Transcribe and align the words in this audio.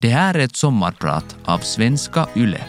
Det 0.00 0.08
här 0.08 0.34
är 0.34 0.38
ett 0.38 0.56
sommarprat 0.56 1.36
av 1.44 1.58
Svenska 1.58 2.28
Yle. 2.36 2.60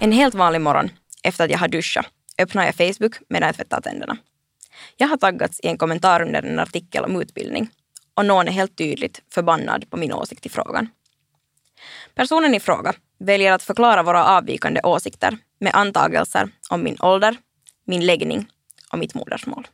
En 0.00 0.12
helt 0.12 0.34
vanlig 0.34 0.60
morgon 0.60 0.90
efter 1.22 1.44
att 1.44 1.50
jag 1.50 1.58
har 1.58 1.68
duschat 1.68 2.06
öppnar 2.38 2.64
jag 2.64 2.74
Facebook 2.74 3.14
medan 3.28 3.46
jag 3.46 3.56
tvättar 3.56 3.80
tänderna. 3.80 4.16
Jag 4.96 5.08
har 5.08 5.16
taggats 5.16 5.60
i 5.62 5.66
en 5.68 5.78
kommentar 5.78 6.22
under 6.22 6.42
en 6.42 6.58
artikel 6.58 7.04
om 7.04 7.20
utbildning 7.20 7.70
och 8.14 8.26
någon 8.26 8.48
är 8.48 8.52
helt 8.52 8.76
tydligt 8.76 9.22
förbannad 9.34 9.90
på 9.90 9.96
min 9.96 10.12
åsikt 10.12 10.46
i 10.46 10.48
frågan. 10.48 10.88
Personen 12.14 12.54
i 12.54 12.60
fråga 12.60 12.94
väljer 13.18 13.52
att 13.52 13.62
förklara 13.62 14.02
våra 14.02 14.24
avvikande 14.24 14.80
åsikter 14.82 15.38
med 15.58 15.74
antagelser 15.74 16.50
om 16.70 16.82
min 16.82 16.96
ålder, 17.00 17.36
min 17.84 18.06
läggning 18.06 18.46
och 18.92 18.98
mitt 18.98 19.14
modersmål. 19.14 19.68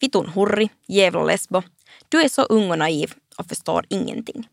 Vitun 0.00 0.28
hurri, 0.28 0.70
jävla 0.86 1.24
lesbo, 1.24 1.62
du 2.08 2.22
är 2.22 2.28
så 2.28 2.42
ung 2.42 2.70
och 2.70 2.78
naiv 2.78 3.14
och 3.38 3.46
förstår 3.46 3.86
ingenting. 3.88 4.48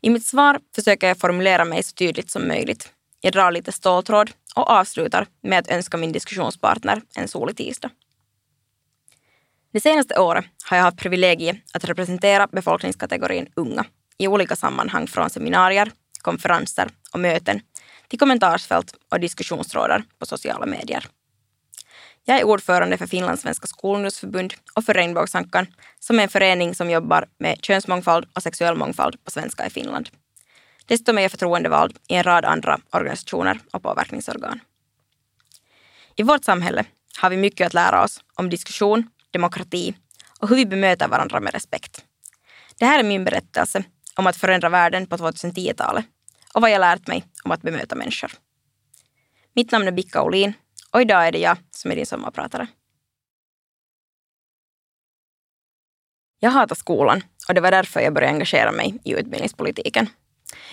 I 0.00 0.10
mitt 0.10 0.24
svar 0.24 0.60
försöker 0.74 1.08
jag 1.08 1.18
formulera 1.18 1.64
mig 1.64 1.82
så 1.82 1.94
tydligt 1.94 2.30
som 2.30 2.48
möjligt. 2.48 2.92
Jag 3.20 3.32
drar 3.32 3.50
lite 3.50 3.72
ståltråd 3.72 4.30
och 4.56 4.70
avslutar 4.70 5.26
med 5.42 5.58
att 5.58 5.68
önska 5.68 5.96
min 5.96 6.12
diskussionspartner 6.12 7.02
en 7.16 7.28
solig 7.28 7.56
tisdag. 7.56 7.90
Det 9.76 9.80
senaste 9.80 10.20
året 10.20 10.44
har 10.64 10.76
jag 10.76 10.84
haft 10.84 10.98
privilegiet 10.98 11.56
att 11.72 11.84
representera 11.84 12.46
befolkningskategorin 12.46 13.48
unga 13.56 13.84
i 14.18 14.28
olika 14.28 14.56
sammanhang 14.56 15.06
från 15.06 15.30
seminarier, 15.30 15.90
konferenser 16.22 16.88
och 17.12 17.20
möten 17.20 17.60
till 18.08 18.18
kommentarsfält 18.18 18.94
och 19.12 19.20
diskussionstrådar 19.20 20.04
på 20.18 20.26
sociala 20.26 20.66
medier. 20.66 21.06
Jag 22.24 22.40
är 22.40 22.44
ordförande 22.44 22.98
för 22.98 23.06
Finlandssvenska 23.06 23.66
skolungdomsförbund 23.66 24.54
och 24.74 24.84
för 24.84 24.94
Regnbågsankan 24.94 25.66
som 26.00 26.18
är 26.18 26.22
en 26.22 26.28
förening 26.28 26.74
som 26.74 26.90
jobbar 26.90 27.26
med 27.38 27.58
könsmångfald 27.62 28.26
och 28.34 28.42
sexuell 28.42 28.76
mångfald 28.76 29.24
på 29.24 29.30
svenska 29.30 29.66
i 29.66 29.70
Finland. 29.70 30.08
Dessutom 30.86 31.18
är 31.18 31.22
jag 31.22 31.30
förtroendevald 31.30 31.98
i 32.08 32.14
en 32.14 32.22
rad 32.22 32.44
andra 32.44 32.80
organisationer 32.92 33.60
och 33.72 33.82
påverkningsorgan. 33.82 34.60
I 36.16 36.22
vårt 36.22 36.44
samhälle 36.44 36.84
har 37.18 37.30
vi 37.30 37.36
mycket 37.36 37.66
att 37.66 37.74
lära 37.74 38.04
oss 38.04 38.20
om 38.34 38.50
diskussion, 38.50 39.10
demokrati 39.36 39.94
och 40.40 40.48
hur 40.48 40.56
vi 40.56 40.66
bemöter 40.66 41.08
varandra 41.08 41.40
med 41.40 41.52
respekt. 41.52 42.04
Det 42.78 42.84
här 42.84 42.98
är 42.98 43.02
min 43.04 43.24
berättelse 43.24 43.84
om 44.14 44.26
att 44.26 44.36
förändra 44.36 44.68
världen 44.68 45.06
på 45.06 45.16
2010-talet 45.16 46.04
och 46.54 46.62
vad 46.62 46.70
jag 46.70 46.80
lärt 46.80 47.06
mig 47.06 47.24
om 47.44 47.50
att 47.50 47.62
bemöta 47.62 47.94
människor. 47.94 48.32
Mitt 49.54 49.72
namn 49.72 49.88
är 49.88 49.92
Bicka 49.92 50.22
Olin 50.22 50.52
och 50.90 51.00
idag 51.00 51.26
är 51.26 51.32
det 51.32 51.38
jag 51.38 51.56
som 51.70 51.90
är 51.90 51.96
din 51.96 52.06
sommarpratare. 52.06 52.66
Jag 56.40 56.50
hatar 56.50 56.74
skolan 56.76 57.22
och 57.48 57.54
det 57.54 57.60
var 57.60 57.70
därför 57.70 58.00
jag 58.00 58.14
började 58.14 58.32
engagera 58.32 58.72
mig 58.72 58.98
i 59.04 59.12
utbildningspolitiken. 59.12 60.08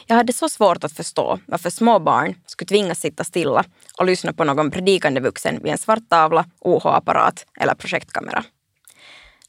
Jag 0.07 0.15
hade 0.15 0.33
så 0.33 0.49
svårt 0.49 0.83
att 0.83 0.91
förstå 0.91 1.39
varför 1.45 1.69
små 1.69 1.99
barn 1.99 2.35
skulle 2.45 2.67
tvingas 2.67 2.99
sitta 2.99 3.23
stilla 3.23 3.63
och 3.99 4.05
lyssna 4.05 4.33
på 4.33 4.43
någon 4.43 4.71
predikande 4.71 5.21
vuxen 5.21 5.63
vid 5.63 5.71
en 5.71 5.77
svart 5.77 6.09
tavla, 6.09 6.45
OH-apparat 6.59 7.45
eller 7.59 7.75
projektkamera. 7.75 8.43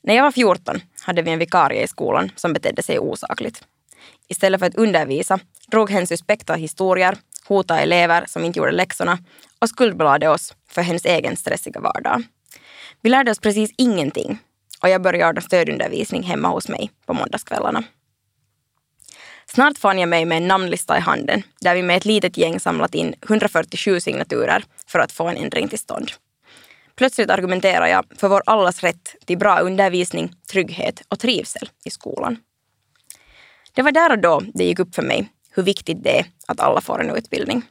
När 0.06 0.14
jag 0.14 0.22
var 0.22 0.32
14 0.32 0.80
hade 1.00 1.22
vi 1.22 1.30
en 1.30 1.38
vikarie 1.38 1.82
i 1.82 1.88
skolan 1.88 2.30
som 2.36 2.52
betedde 2.52 2.82
sig 2.82 2.98
osakligt. 2.98 3.64
Istället 4.28 4.60
för 4.60 4.66
att 4.66 4.74
undervisa 4.74 5.38
drog 5.66 5.90
hen 5.90 6.06
suspekta 6.06 6.54
historier, 6.54 7.16
hotade 7.44 7.80
elever 7.80 8.24
som 8.26 8.44
inte 8.44 8.58
gjorde 8.58 8.72
läxorna 8.72 9.18
och 9.58 9.68
skuldbelade 9.68 10.28
oss 10.28 10.54
för 10.68 10.82
hennes 10.82 11.04
egen 11.04 11.36
stressiga 11.36 11.80
vardag. 11.80 12.22
Vi 13.00 13.10
lärde 13.10 13.30
oss 13.30 13.38
precis 13.38 13.70
ingenting 13.78 14.38
och 14.82 14.88
jag 14.88 15.02
började 15.02 15.28
ordna 15.28 15.40
stödundervisning 15.40 16.22
hemma 16.22 16.48
hos 16.48 16.68
mig 16.68 16.90
på 17.06 17.14
måndagskvällarna. 17.14 17.84
Snart 19.46 19.78
fann 19.78 19.98
jag 19.98 20.08
mig 20.08 20.24
med 20.24 20.36
en 20.36 20.48
namnlista 20.48 20.98
i 20.98 21.00
handen 21.00 21.42
där 21.60 21.74
vi 21.74 21.82
med 21.82 21.96
ett 21.96 22.04
litet 22.04 22.36
gäng 22.36 22.60
samlat 22.60 22.94
in 22.94 23.14
147 23.22 24.00
signaturer 24.00 24.64
för 24.86 24.98
att 24.98 25.12
få 25.12 25.28
en 25.28 25.36
ändring 25.36 25.68
till 25.68 25.78
stånd. 25.78 26.10
Plötsligt 26.96 27.30
argumenterar 27.30 27.86
jag 27.86 28.04
för 28.16 28.28
vår 28.28 28.42
allas 28.46 28.82
rätt 28.82 29.16
till 29.24 29.38
bra 29.38 29.58
undervisning, 29.58 30.32
trygghet 30.50 31.02
och 31.08 31.18
trivsel 31.18 31.70
i 31.84 31.90
skolan. 31.90 32.36
Det 33.74 33.82
var 33.82 33.92
där 33.92 34.10
och 34.10 34.18
då 34.18 34.42
det 34.54 34.64
gick 34.64 34.78
upp 34.78 34.94
för 34.94 35.02
mig 35.02 35.28
hur 35.50 35.62
viktigt 35.62 36.04
det 36.04 36.18
är 36.18 36.26
att 36.46 36.60
alla 36.60 36.80
får 36.80 37.00
en 37.00 37.16
utbildning. 37.16 37.62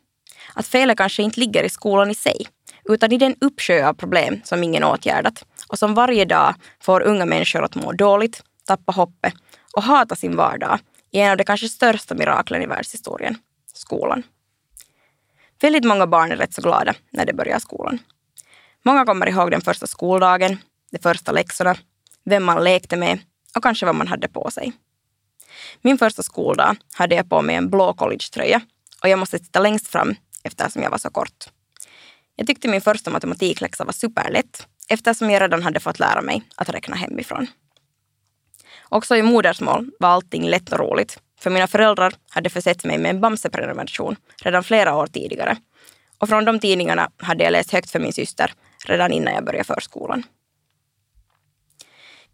Att 0.53 0.67
felet 0.67 0.97
kanske 0.97 1.23
inte 1.23 1.39
ligger 1.39 1.63
i 1.63 1.69
skolan 1.69 2.12
i 2.12 2.16
sig, 2.16 2.47
utan 2.85 3.12
i 3.12 3.17
den 3.17 3.35
uppsjö 3.41 3.88
av 3.88 3.94
problem 3.94 4.41
som 4.44 4.63
ingen 4.63 4.83
åtgärdat 4.83 5.45
och 5.67 5.79
som 5.79 5.94
varje 5.94 6.25
dag 6.25 6.56
får 6.81 7.01
unga 7.01 7.25
människor 7.25 7.63
att 7.63 7.75
må 7.75 7.91
dåligt, 7.91 8.44
tappa 8.66 8.91
hoppet 8.91 9.33
och 9.75 9.83
hata 9.83 10.16
sin 10.16 10.35
vardag 10.35 10.79
i 11.12 11.19
en 11.19 11.31
av 11.31 11.38
de 11.38 11.44
kanske 11.44 11.69
största 11.69 12.16
miraklen 12.16 12.62
i 12.62 12.66
världshistorien, 12.66 13.38
skolan. 13.73 14.23
Väldigt 15.62 15.83
många 15.85 16.07
barn 16.07 16.31
är 16.31 16.35
rätt 16.35 16.53
så 16.53 16.62
glada 16.62 16.94
när 17.09 17.25
de 17.25 17.33
börjar 17.33 17.59
skolan. 17.59 18.00
Många 18.85 19.05
kommer 19.05 19.29
ihåg 19.29 19.51
den 19.51 19.61
första 19.61 19.88
skoldagen, 19.88 20.57
de 20.91 20.99
första 20.99 21.31
läxorna, 21.31 21.75
vem 22.25 22.44
man 22.44 22.63
lekte 22.63 22.97
med 22.97 23.19
och 23.55 23.63
kanske 23.63 23.85
vad 23.85 23.95
man 23.95 24.07
hade 24.07 24.27
på 24.27 24.51
sig. 24.51 24.73
Min 25.81 25.97
första 25.97 26.23
skoldag 26.23 26.75
hade 26.94 27.16
jag 27.16 27.29
på 27.29 27.41
mig 27.41 27.55
en 27.55 27.69
blå 27.69 27.94
collegetröja 27.94 28.61
och 29.03 29.09
jag 29.09 29.19
måste 29.19 29.39
sitta 29.39 29.59
längst 29.59 29.88
fram 29.88 30.16
eftersom 30.44 30.81
jag 30.81 30.89
var 30.89 30.97
så 30.97 31.09
kort. 31.09 31.45
Jag 32.35 32.47
tyckte 32.47 32.67
min 32.67 32.81
första 32.81 33.11
matematikläxa 33.11 33.85
var 33.85 33.94
superlätt 33.94 34.67
eftersom 34.89 35.29
jag 35.29 35.41
redan 35.41 35.63
hade 35.63 35.79
fått 35.79 36.00
lära 36.00 36.21
mig 36.21 36.44
att 36.55 36.69
räkna 36.69 36.95
hemifrån. 36.95 37.47
Också 38.89 39.15
i 39.15 39.21
modersmål 39.21 39.91
var 40.00 40.09
allting 40.09 40.50
lätt 40.50 40.73
och 40.73 40.79
roligt, 40.79 41.19
för 41.39 41.50
mina 41.50 41.67
föräldrar 41.67 42.13
hade 42.29 42.50
försett 42.50 42.85
mig 42.85 42.97
med 42.97 43.09
en 43.09 43.21
Bamse-prenumeration 43.21 44.15
redan 44.41 44.63
flera 44.63 44.95
år 44.95 45.07
tidigare. 45.07 45.57
Och 46.23 46.29
från 46.29 46.45
de 46.45 46.59
tidningarna 46.59 47.09
hade 47.17 47.44
jag 47.44 47.51
läst 47.51 47.72
högt 47.72 47.91
för 47.91 48.00
min 48.00 48.13
syster 48.13 48.53
redan 48.85 49.11
innan 49.11 49.34
jag 49.34 49.45
började 49.45 49.63
förskolan. 49.63 50.23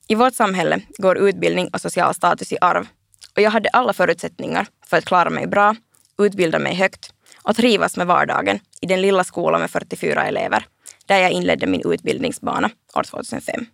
I 0.07 0.15
vårt 0.15 0.33
samhälle 0.33 0.81
går 0.97 1.17
utbildning 1.17 1.69
och 1.73 1.81
social 1.81 2.13
status 2.13 2.53
i 2.53 2.57
arv 2.61 2.87
och 3.35 3.41
jag 3.41 3.51
hade 3.51 3.69
alla 3.69 3.93
förutsättningar 3.93 4.67
för 4.85 4.97
att 4.97 5.05
klara 5.05 5.29
mig 5.29 5.47
bra, 5.47 5.75
utbilda 6.17 6.59
mig 6.59 6.75
högt 6.75 7.13
och 7.43 7.55
trivas 7.55 7.97
med 7.97 8.07
vardagen 8.07 8.59
i 8.81 8.85
den 8.85 9.01
lilla 9.01 9.23
skolan 9.23 9.61
med 9.61 9.71
44 9.71 10.25
elever 10.25 10.65
där 11.05 11.17
jag 11.17 11.31
inledde 11.31 11.67
min 11.67 11.91
utbildningsbana 11.91 12.69
år 12.95 13.03
2005. 13.03 13.65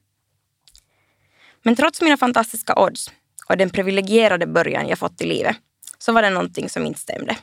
Men 1.63 1.75
trots 1.75 2.01
mina 2.01 2.17
fantastiska 2.17 2.73
odds 2.75 3.11
och 3.49 3.57
den 3.57 3.69
privilegierade 3.69 4.47
början 4.47 4.87
jag 4.87 4.99
fått 4.99 5.21
i 5.21 5.25
livet 5.25 5.57
så 5.97 6.11
var 6.11 6.21
det 6.21 6.29
någonting 6.29 6.69
som 6.69 6.85
inte 6.85 6.99
stämde. 6.99 7.37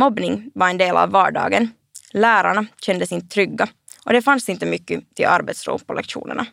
Mobbning 0.00 0.50
var 0.54 0.68
en 0.68 0.78
del 0.78 0.96
av 0.96 1.10
vardagen. 1.10 1.70
Lärarna 2.10 2.66
kändes 2.80 3.12
inte 3.12 3.28
trygga 3.28 3.68
och 4.04 4.12
det 4.12 4.22
fanns 4.22 4.48
inte 4.48 4.66
mycket 4.66 5.14
till 5.14 5.26
arbetsro 5.26 5.78
på 5.78 5.94
lektionerna. 5.94 6.46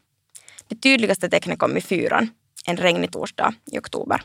Det 0.68 0.76
tydligaste 0.76 1.30
tecknet 1.30 1.60
kom 1.60 1.78
i 1.78 1.82
fyran, 1.82 2.30
en 2.66 2.78
regnig 2.78 3.12
torsdag 3.12 3.54
i 3.72 3.80
oktober. 3.80 4.22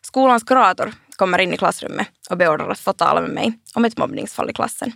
Skolans 0.00 0.42
kurator 0.42 0.92
kommer 1.16 1.38
in 1.38 1.54
i 1.54 1.56
klassrummet 1.56 2.08
och 2.30 2.36
beordrar 2.36 2.70
att 2.70 2.78
få 2.78 2.92
tala 2.92 3.20
med 3.20 3.30
mig 3.30 3.58
om 3.74 3.84
ett 3.84 3.98
mobbningsfall 3.98 4.50
i 4.50 4.52
klassen. 4.52 4.92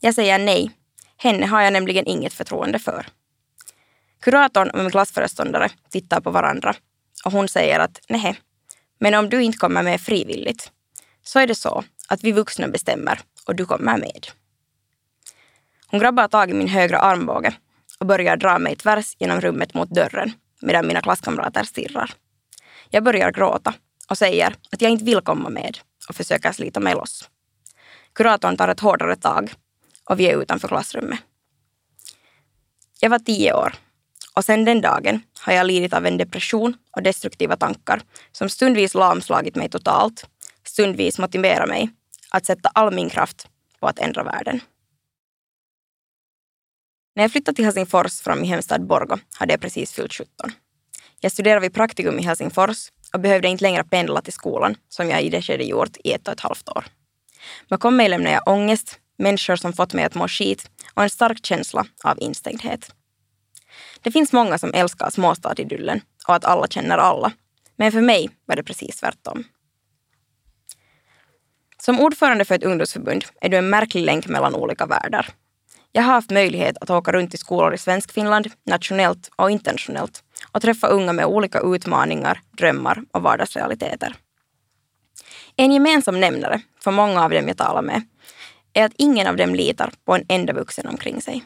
Jag 0.00 0.14
säger 0.14 0.38
nej. 0.38 0.70
Henne 1.16 1.46
har 1.46 1.62
jag 1.62 1.72
nämligen 1.72 2.06
inget 2.06 2.32
förtroende 2.32 2.78
för. 2.78 3.06
Kuratorn 4.20 4.70
och 4.70 4.78
min 4.78 4.90
klassföreståndare 4.90 5.70
tittar 5.90 6.20
på 6.20 6.30
varandra 6.30 6.74
och 7.24 7.32
hon 7.32 7.48
säger 7.48 7.80
att 7.80 8.00
nej, 8.08 8.40
men 9.00 9.14
om 9.14 9.28
du 9.28 9.42
inte 9.42 9.58
kommer 9.58 9.82
med 9.82 10.00
frivilligt 10.00 10.70
så 11.24 11.38
är 11.38 11.46
det 11.46 11.54
så 11.54 11.84
att 12.08 12.24
vi 12.24 12.32
vuxna 12.32 12.68
bestämmer 12.68 13.20
och 13.46 13.54
du 13.54 13.66
kommer 13.66 13.98
med. 13.98 14.26
Hon 15.86 16.00
grabbar 16.00 16.28
tag 16.28 16.50
i 16.50 16.54
min 16.54 16.68
högra 16.68 16.98
armbåge 16.98 17.54
och 17.98 18.06
börjar 18.06 18.36
dra 18.36 18.58
mig 18.58 18.76
tvärs 18.76 19.16
genom 19.18 19.40
rummet 19.40 19.74
mot 19.74 19.90
dörren 19.90 20.32
medan 20.60 20.86
mina 20.86 21.00
klasskamrater 21.00 21.64
stirrar. 21.64 22.10
Jag 22.90 23.04
börjar 23.04 23.32
gråta 23.32 23.74
och 24.08 24.18
säger 24.18 24.56
att 24.72 24.82
jag 24.82 24.90
inte 24.90 25.04
vill 25.04 25.20
komma 25.20 25.48
med 25.48 25.78
och 26.08 26.16
försöker 26.16 26.52
slita 26.52 26.80
mig 26.80 26.94
loss. 26.94 27.30
Kuratorn 28.12 28.56
tar 28.56 28.68
ett 28.68 28.80
hårdare 28.80 29.16
tag 29.16 29.52
och 30.04 30.20
vi 30.20 30.30
är 30.30 30.42
utanför 30.42 30.68
klassrummet. 30.68 31.18
Jag 33.00 33.10
var 33.10 33.18
tio 33.18 33.54
år 33.54 33.74
och 34.34 34.44
sedan 34.44 34.64
den 34.64 34.80
dagen 34.80 35.22
har 35.40 35.52
jag 35.52 35.66
lidit 35.66 35.92
av 35.92 36.06
en 36.06 36.18
depression 36.18 36.76
och 36.96 37.02
destruktiva 37.02 37.56
tankar 37.56 38.02
som 38.32 38.48
stundvis 38.48 38.94
lamslagit 38.94 39.56
mig 39.56 39.68
totalt, 39.68 40.26
stundvis 40.68 41.18
motivera 41.18 41.66
mig 41.66 41.90
att 42.30 42.46
sätta 42.46 42.68
all 42.68 42.94
min 42.94 43.10
kraft 43.10 43.48
på 43.80 43.86
att 43.86 43.98
ändra 43.98 44.22
världen. 44.22 44.60
När 47.16 47.24
jag 47.24 47.32
flyttade 47.32 47.56
till 47.56 47.64
Helsingfors 47.64 48.20
från 48.20 48.40
min 48.40 48.50
hemstad 48.50 48.86
Borgo 48.86 49.18
hade 49.34 49.52
jag 49.52 49.60
precis 49.60 49.92
fyllt 49.92 50.12
17. 50.12 50.52
Jag 51.20 51.32
studerade 51.32 51.60
vid 51.60 51.74
Praktikum 51.74 52.18
i 52.18 52.22
Helsingfors 52.22 52.92
och 53.12 53.20
behövde 53.20 53.48
inte 53.48 53.64
längre 53.64 53.84
pendla 53.84 54.22
till 54.22 54.32
skolan 54.32 54.76
som 54.88 55.10
jag 55.10 55.22
i 55.22 55.30
det 55.30 55.42
skedet 55.42 55.68
gjort 55.68 55.96
i 56.04 56.12
ett 56.12 56.28
och 56.28 56.34
ett 56.34 56.40
halvt 56.40 56.68
år. 56.68 56.84
Bakom 57.68 57.96
mig 57.96 58.08
lämnade 58.08 58.34
jag 58.34 58.48
ångest, 58.48 58.98
människor 59.18 59.56
som 59.56 59.72
fått 59.72 59.92
mig 59.92 60.04
att 60.04 60.14
må 60.14 60.28
skit 60.28 60.70
och 60.94 61.02
en 61.02 61.10
stark 61.10 61.46
känsla 61.46 61.86
av 62.04 62.18
instängdhet. 62.20 62.94
Det 64.00 64.10
finns 64.10 64.32
många 64.32 64.58
som 64.58 64.74
älskar 64.74 65.10
småstadidyllen 65.10 66.00
och 66.28 66.34
att 66.34 66.44
alla 66.44 66.66
känner 66.66 66.98
alla. 66.98 67.32
Men 67.76 67.92
för 67.92 68.00
mig 68.00 68.30
var 68.46 68.56
det 68.56 68.62
precis 68.62 68.96
tvärtom. 68.96 69.44
Som 71.84 72.00
ordförande 72.00 72.44
för 72.44 72.54
ett 72.54 72.62
ungdomsförbund 72.62 73.24
är 73.40 73.48
du 73.48 73.56
en 73.56 73.70
märklig 73.70 74.04
länk 74.04 74.26
mellan 74.26 74.54
olika 74.54 74.86
världar. 74.86 75.28
Jag 75.92 76.02
har 76.02 76.12
haft 76.12 76.30
möjlighet 76.30 76.76
att 76.80 76.90
åka 76.90 77.12
runt 77.12 77.34
i 77.34 77.36
skolor 77.36 77.74
i 77.74 77.78
Svenskfinland, 77.78 78.50
nationellt 78.66 79.30
och 79.36 79.50
internationellt 79.50 80.22
och 80.52 80.62
träffa 80.62 80.86
unga 80.86 81.12
med 81.12 81.26
olika 81.26 81.60
utmaningar, 81.60 82.40
drömmar 82.50 83.02
och 83.12 83.22
vardagsrealiteter. 83.22 84.14
En 85.56 85.72
gemensam 85.72 86.20
nämnare 86.20 86.60
för 86.80 86.90
många 86.90 87.24
av 87.24 87.30
dem 87.30 87.48
jag 87.48 87.56
talar 87.56 87.82
med 87.82 88.02
är 88.72 88.84
att 88.84 88.92
ingen 88.98 89.26
av 89.26 89.36
dem 89.36 89.54
litar 89.54 89.92
på 90.04 90.14
en 90.14 90.24
enda 90.28 90.52
vuxen 90.52 90.86
omkring 90.86 91.22
sig. 91.22 91.44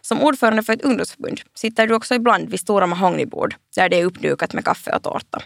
Som 0.00 0.22
ordförande 0.22 0.62
för 0.62 0.72
ett 0.72 0.82
ungdomsförbund 0.82 1.40
sitter 1.54 1.86
du 1.86 1.94
också 1.94 2.14
ibland 2.14 2.50
vid 2.50 2.60
stora 2.60 2.86
mahognybord 2.86 3.54
där 3.76 3.88
det 3.88 4.00
är 4.00 4.04
uppdukat 4.04 4.52
med 4.52 4.64
kaffe 4.64 4.96
och 4.96 5.02
tårta. 5.02 5.42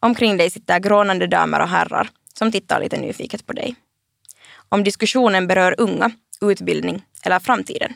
Omkring 0.00 0.36
dig 0.36 0.50
sitter 0.50 0.78
grånande 0.78 1.26
damer 1.26 1.60
och 1.60 1.68
herrar 1.68 2.10
som 2.42 2.52
tittar 2.52 2.80
lite 2.80 2.96
nyfiket 2.96 3.46
på 3.46 3.52
dig. 3.52 3.76
Om 4.68 4.84
diskussionen 4.84 5.46
berör 5.46 5.74
unga, 5.78 6.10
utbildning 6.40 7.04
eller 7.24 7.38
framtiden 7.38 7.94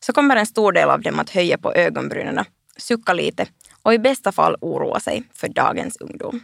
så 0.00 0.12
kommer 0.12 0.36
en 0.36 0.46
stor 0.46 0.72
del 0.72 0.90
av 0.90 1.00
dem 1.00 1.18
att 1.18 1.30
höja 1.30 1.58
på 1.58 1.74
ögonbrynen, 1.74 2.44
sucka 2.76 3.12
lite 3.12 3.46
och 3.82 3.94
i 3.94 3.98
bästa 3.98 4.32
fall 4.32 4.56
oroa 4.60 5.00
sig 5.00 5.22
för 5.32 5.48
dagens 5.48 5.96
ungdom. 5.96 6.40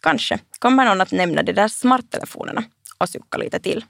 Kanske 0.00 0.38
kommer 0.58 0.84
någon 0.84 1.00
att 1.00 1.12
nämna 1.12 1.42
de 1.42 1.52
där 1.52 1.68
smarttelefonerna 1.68 2.64
och 2.98 3.08
sucka 3.08 3.38
lite 3.38 3.60
till. 3.60 3.84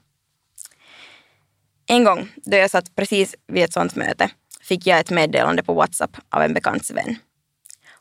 En 1.85 2.03
gång 2.03 2.29
då 2.35 2.57
jag 2.57 2.71
satt 2.71 2.95
precis 2.95 3.35
vid 3.47 3.63
ett 3.63 3.73
sånt 3.73 3.95
möte 3.95 4.29
fick 4.61 4.87
jag 4.87 4.99
ett 4.99 5.11
meddelande 5.11 5.63
på 5.63 5.73
WhatsApp 5.73 6.17
av 6.29 6.41
en 6.41 6.53
bekants 6.53 6.91
vän. 6.91 7.15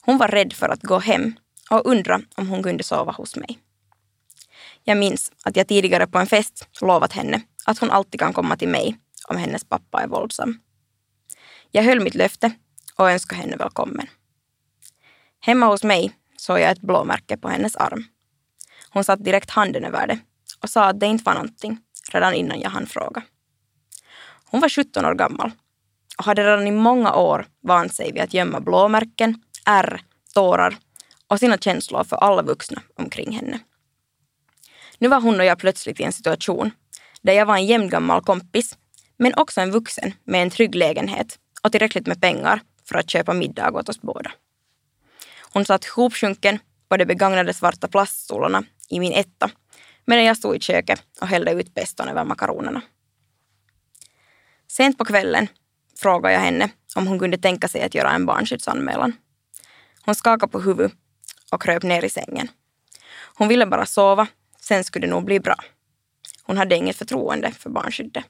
Hon 0.01 0.19
var 0.19 0.29
rädd 0.29 0.53
för 0.53 0.69
att 0.69 0.83
gå 0.83 0.99
hem 0.99 1.35
och 1.71 1.87
undra 1.87 2.21
om 2.35 2.49
hon 2.49 2.63
kunde 2.63 2.85
sova 2.85 3.13
hos 3.13 3.37
mig. 3.37 3.59
Jag 4.85 4.99
minns 4.99 5.33
att 5.45 5.57
jag 5.57 5.69
tidigare 5.69 6.07
på 6.07 6.19
en 6.19 6.27
fest 6.27 6.69
lovat 6.81 7.13
henne 7.13 7.43
att 7.65 7.79
hon 7.79 7.91
alltid 7.91 8.21
kan 8.21 8.33
komma 8.33 8.57
till 8.57 8.69
mig 8.69 8.99
om 9.29 9.37
hennes 9.37 9.65
pappa 9.65 10.03
är 10.03 10.09
våldsam. 10.09 10.61
Jag 11.71 11.83
höll 11.83 12.01
mitt 12.01 12.15
löfte 12.15 12.53
och 12.97 13.11
önskade 13.11 13.43
henne 13.43 13.57
välkommen. 13.57 14.07
Hemma 15.41 15.67
hos 15.67 15.85
mig 15.85 16.13
såg 16.37 16.61
jag 16.61 16.71
ett 16.71 16.81
blåmärke 16.81 17.37
på 17.37 17.49
hennes 17.49 17.77
arm. 17.77 18.05
Hon 18.91 19.05
satte 19.05 19.23
direkt 19.23 19.51
handen 19.51 19.85
över 19.85 20.07
det 20.07 20.19
och 20.63 20.71
sa 20.71 20.85
att 20.85 21.01
det 21.01 21.07
inte 21.07 21.25
var 21.25 21.35
någonting 21.35 21.79
redan 22.13 22.35
innan 22.35 22.61
jag 22.61 22.71
hann 22.71 22.87
fråga. 22.87 23.23
Hon 24.45 24.61
var 24.61 24.69
17 24.69 25.05
år 25.05 25.15
gammal 25.15 25.51
och 26.19 26.25
hade 26.25 26.45
redan 26.45 26.67
i 26.67 26.71
många 26.71 27.15
år 27.15 27.47
vant 27.63 27.95
sig 27.95 28.13
vid 28.13 28.23
att 28.23 28.35
gömma 28.35 28.61
blåmärken, 28.61 29.43
ärr, 29.67 30.01
tårar 30.35 30.79
och 31.29 31.39
sina 31.39 31.59
känslor 31.59 32.05
för 32.05 32.17
alla 32.17 32.43
vuxna 32.43 32.83
omkring 32.97 33.33
henne. 33.33 33.61
Nu 35.01 35.09
var 35.09 35.21
hon 35.21 35.41
och 35.41 35.47
jag 35.47 35.59
plötsligt 35.59 36.01
i 36.01 36.03
en 36.03 36.13
situation 36.13 36.71
där 37.23 37.33
jag 37.33 37.47
var 37.47 37.57
en 37.57 37.67
jämngammal 37.67 38.23
kompis, 38.23 38.79
men 39.17 39.35
också 39.35 39.61
en 39.61 39.71
vuxen 39.71 40.15
med 40.25 40.43
en 40.43 40.51
trygg 40.51 40.75
lägenhet 40.75 41.39
och 41.63 41.73
tillräckligt 41.73 42.07
med 42.07 42.21
pengar 42.21 42.61
för 42.85 42.99
att 42.99 43.11
köpa 43.11 43.33
middag 43.33 43.71
åt 43.71 43.89
oss 43.89 44.01
båda. 44.01 44.33
Hon 45.53 45.65
satt 45.65 45.85
hopsjunken 45.85 46.59
på 46.89 46.97
de 46.97 47.05
begagnade 47.05 47.55
svarta 47.55 47.89
plaststolarna 47.89 48.65
i 48.89 49.01
min 49.01 49.13
etta 49.13 49.51
medan 50.05 50.25
jag 50.25 50.37
stod 50.37 50.57
i 50.57 50.61
köket 50.61 51.03
och 51.21 51.27
hällde 51.27 51.53
ut 51.53 51.75
peston 51.75 52.09
över 52.09 52.25
makaronerna. 52.25 52.83
Sent 54.69 54.99
på 54.99 55.05
kvällen 55.05 55.49
frågade 55.99 56.35
jag 56.35 56.41
henne 56.41 56.69
om 56.97 57.07
hon 57.07 57.19
kunde 57.19 57.39
tänka 57.39 57.69
sig 57.69 57.83
att 57.83 57.95
göra 57.95 58.11
en 58.11 58.27
barnskyddsanmälan. 58.27 59.13
Hon 60.05 60.15
skakade 60.15 60.53
på 60.53 60.61
huvudet 60.61 60.93
och 61.53 61.63
kröp 61.63 61.83
ner 61.83 62.05
i 62.05 62.11
sängen. 62.11 62.49
Hon 63.35 63.49
ville 63.49 63.67
bara 63.67 63.87
sova, 63.87 64.27
sen 64.71 64.85
skulle 64.85 65.07
det 65.07 65.11
nog 65.11 65.25
bli 65.25 65.41
bra. 65.41 65.55
Hon 66.43 66.57
hade 66.57 66.77
inget 66.77 66.97
förtroende 66.97 67.53
för 67.53 67.71
barnskyddet. 67.71 68.25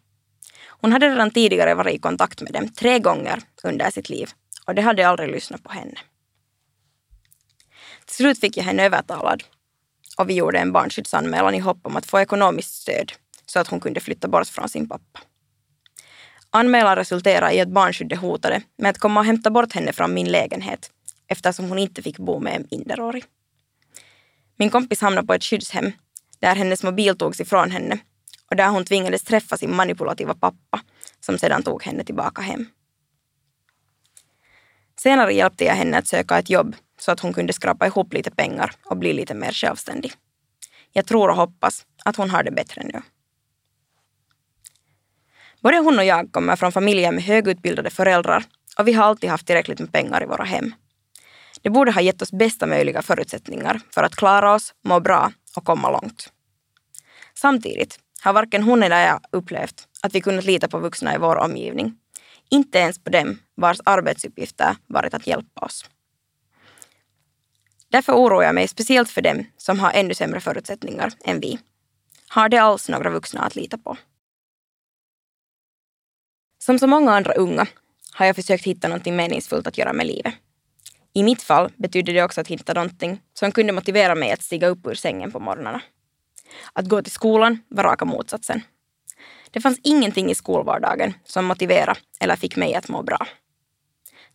Hon 0.67 0.93
hade 0.93 1.09
redan 1.09 1.31
tidigare 1.31 1.75
varit 1.75 1.95
i 1.95 1.99
kontakt 1.99 2.41
med 2.43 2.53
dem 2.53 2.69
tre 2.69 2.99
gånger 2.99 3.43
under 3.63 3.91
sitt 3.91 4.09
liv 4.09 4.31
och 4.67 4.75
de 4.75 4.83
hade 4.83 5.09
aldrig 5.09 5.31
lyssnat 5.31 5.63
på 5.63 5.73
henne. 5.73 5.99
Till 8.07 8.17
slut 8.17 8.41
fick 8.41 8.57
jag 8.57 8.65
henne 8.65 8.85
övertalad 8.85 9.43
och 10.19 10.29
vi 10.31 10.35
gjorde 10.35 10.59
en 10.59 10.73
barnskyddsanmälan 10.73 11.55
i 11.55 11.59
hopp 11.59 11.79
om 11.83 11.97
att 11.97 12.07
få 12.07 12.21
ekonomiskt 12.21 12.75
stöd 12.75 13.13
så 13.47 13.59
att 13.61 13.69
hon 13.69 13.81
kunde 13.81 14.01
flytta 14.01 14.29
bort 14.29 14.49
från 14.49 14.69
sin 14.69 14.89
pappa. 14.89 15.21
Anmälan 16.51 16.97
resulterade 16.97 17.55
i 17.55 17.61
att 17.61 17.69
barnskyddet 17.69 18.19
hotade 18.19 18.63
med 18.79 18.91
att 18.91 18.99
komma 18.99 19.21
och 19.21 19.27
hämta 19.27 19.51
bort 19.51 19.73
henne 19.73 19.93
från 19.93 20.15
min 20.15 20.33
lägenhet 20.33 20.91
eftersom 21.29 21.69
hon 21.69 21.79
inte 21.79 22.03
fick 22.03 22.19
bo 22.19 22.41
med 22.41 22.57
en 22.57 22.67
minderårig. 22.71 23.25
Min 24.57 24.71
kompis 24.71 25.01
hamnade 25.01 25.27
på 25.27 25.35
ett 25.35 25.45
skyddshem 25.45 25.93
där 26.41 26.55
hennes 26.55 26.83
mobil 26.83 27.19
togs 27.19 27.41
ifrån 27.41 27.71
henne 27.71 27.99
och 28.51 28.57
där 28.57 28.69
hon 28.69 28.85
tvingades 28.85 29.23
träffa 29.23 29.57
sin 29.57 29.77
manipulativa 29.77 30.35
pappa 30.35 30.81
som 31.21 31.39
sedan 31.39 31.63
tog 31.63 31.83
henne 31.83 32.05
tillbaka 32.05 32.43
hem. 32.43 32.67
Senare 34.99 35.35
hjälpte 35.35 35.65
jag 35.65 35.75
henne 35.75 35.99
att 35.99 36.07
söka 36.07 36.39
ett 36.39 36.51
jobb 36.51 36.77
så 36.99 37.13
att 37.13 37.21
hon 37.21 37.33
kunde 37.33 37.53
skrapa 37.53 37.87
ihop 37.87 38.13
lite 38.13 38.31
pengar 38.31 38.73
och 38.85 38.97
bli 38.97 39.13
lite 39.13 39.35
mer 39.35 39.53
självständig. 39.53 40.13
Jag 40.93 41.07
tror 41.07 41.29
och 41.29 41.37
hoppas 41.37 41.87
att 42.05 42.17
hon 42.17 42.31
har 42.31 42.43
det 42.43 42.51
bättre 42.51 42.83
nu. 42.85 43.03
Både 45.61 45.79
hon 45.79 45.99
och 45.99 46.05
jag 46.05 46.33
kommer 46.33 46.57
från 46.57 46.73
familjer 46.73 47.13
med 47.13 47.25
högutbildade 47.25 47.91
föräldrar 47.91 48.45
och 48.79 48.89
vi 48.89 48.93
har 48.93 49.05
alltid 49.05 49.31
haft 49.31 49.47
tillräckligt 49.47 49.79
med 49.79 49.93
pengar 49.93 50.23
i 50.23 50.27
våra 50.27 50.45
hem. 50.45 50.75
Det 51.63 51.71
borde 51.71 51.93
ha 51.93 52.01
gett 52.01 52.23
oss 52.23 52.33
bästa 52.33 52.67
möjliga 52.67 53.03
förutsättningar 53.03 53.81
för 53.91 54.03
att 54.03 54.17
klara 54.17 54.55
oss, 54.55 54.75
må 54.85 55.01
bra 55.01 55.33
och 55.57 55.65
komma 55.65 55.91
långt. 55.91 56.33
Samtidigt 57.35 57.99
har 58.23 58.33
varken 58.33 58.63
hon 58.63 58.83
eller 58.83 59.07
jag 59.07 59.21
upplevt 59.33 59.89
att 60.03 60.15
vi 60.15 60.21
kunnat 60.21 60.45
lita 60.45 60.69
på 60.69 60.79
vuxna 60.79 61.15
i 61.15 61.19
vår 61.19 61.37
omgivning. 61.37 61.97
Inte 62.51 62.79
ens 62.79 62.99
på 62.99 63.11
dem 63.11 63.39
vars 63.55 63.81
arbetsuppgifter 63.85 64.77
varit 64.87 65.15
att 65.15 65.27
hjälpa 65.27 65.61
oss. 65.61 65.85
Därför 67.89 68.13
oroar 68.13 68.43
jag 68.43 68.55
mig 68.55 68.69
speciellt 68.69 69.11
för 69.11 69.23
dem 69.23 69.47
som 69.57 69.81
har 69.81 69.93
ännu 69.93 70.15
sämre 70.15 70.41
förutsättningar 70.41 71.13
än 71.25 71.41
vi. 71.41 71.59
Har 72.29 72.49
de 72.49 72.59
alls 72.59 72.89
några 72.89 73.11
vuxna 73.11 73.41
att 73.41 73.57
lita 73.57 73.79
på? 73.79 73.97
Som 76.59 76.79
så 76.79 76.87
många 76.87 77.13
andra 77.13 77.33
unga 77.33 77.67
har 78.13 78.27
jag 78.27 78.37
försökt 78.37 78.65
hitta 78.65 78.89
något 78.89 79.07
meningsfullt 79.07 79.67
att 79.67 79.79
göra 79.79 79.93
med 79.93 80.07
livet. 80.07 80.35
I 81.13 81.23
mitt 81.23 81.43
fall 81.43 81.73
betydde 81.77 82.13
det 82.13 82.23
också 82.23 82.41
att 82.41 82.49
hitta 82.49 82.75
någonting 82.75 83.21
som 83.35 83.53
kunde 83.53 83.73
motivera 83.73 84.15
mig 84.15 84.33
att 84.33 84.43
stiga 84.43 84.67
upp 84.67 84.87
ur 84.87 84.95
sängen 84.95 85.33
på 85.33 85.41
morgnarna. 85.41 85.81
Att 86.73 86.89
gå 86.89 87.03
till 87.03 87.13
skolan 87.13 87.63
var 87.69 87.85
raka 87.85 88.05
motsatsen. 88.05 88.63
Det 89.51 89.61
fanns 89.61 89.81
ingenting 89.83 90.31
i 90.31 90.35
skolvardagen 90.35 91.15
som 91.25 91.45
motiverade 91.45 92.01
eller 92.21 92.37
fick 92.37 92.57
mig 92.57 92.75
att 92.75 92.89
må 92.89 93.03
bra. 93.03 93.27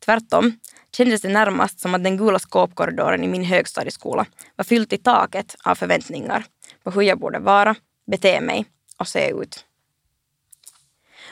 Tvärtom 0.05 0.59
kändes 0.97 1.21
det 1.21 1.29
närmast 1.29 1.79
som 1.79 1.95
att 1.95 2.03
den 2.03 2.17
gula 2.17 2.39
skåpkorridoren 2.39 3.23
i 3.23 3.27
min 3.27 3.43
högstadieskola 3.43 4.25
var 4.55 4.65
fylld 4.65 4.93
i 4.93 4.97
taket 4.97 5.55
av 5.63 5.75
förväntningar 5.75 6.45
på 6.83 6.91
hur 6.91 7.01
jag 7.01 7.19
borde 7.19 7.39
vara, 7.39 7.75
bete 8.07 8.41
mig 8.41 8.65
och 8.97 9.07
se 9.07 9.29
ut. 9.29 9.65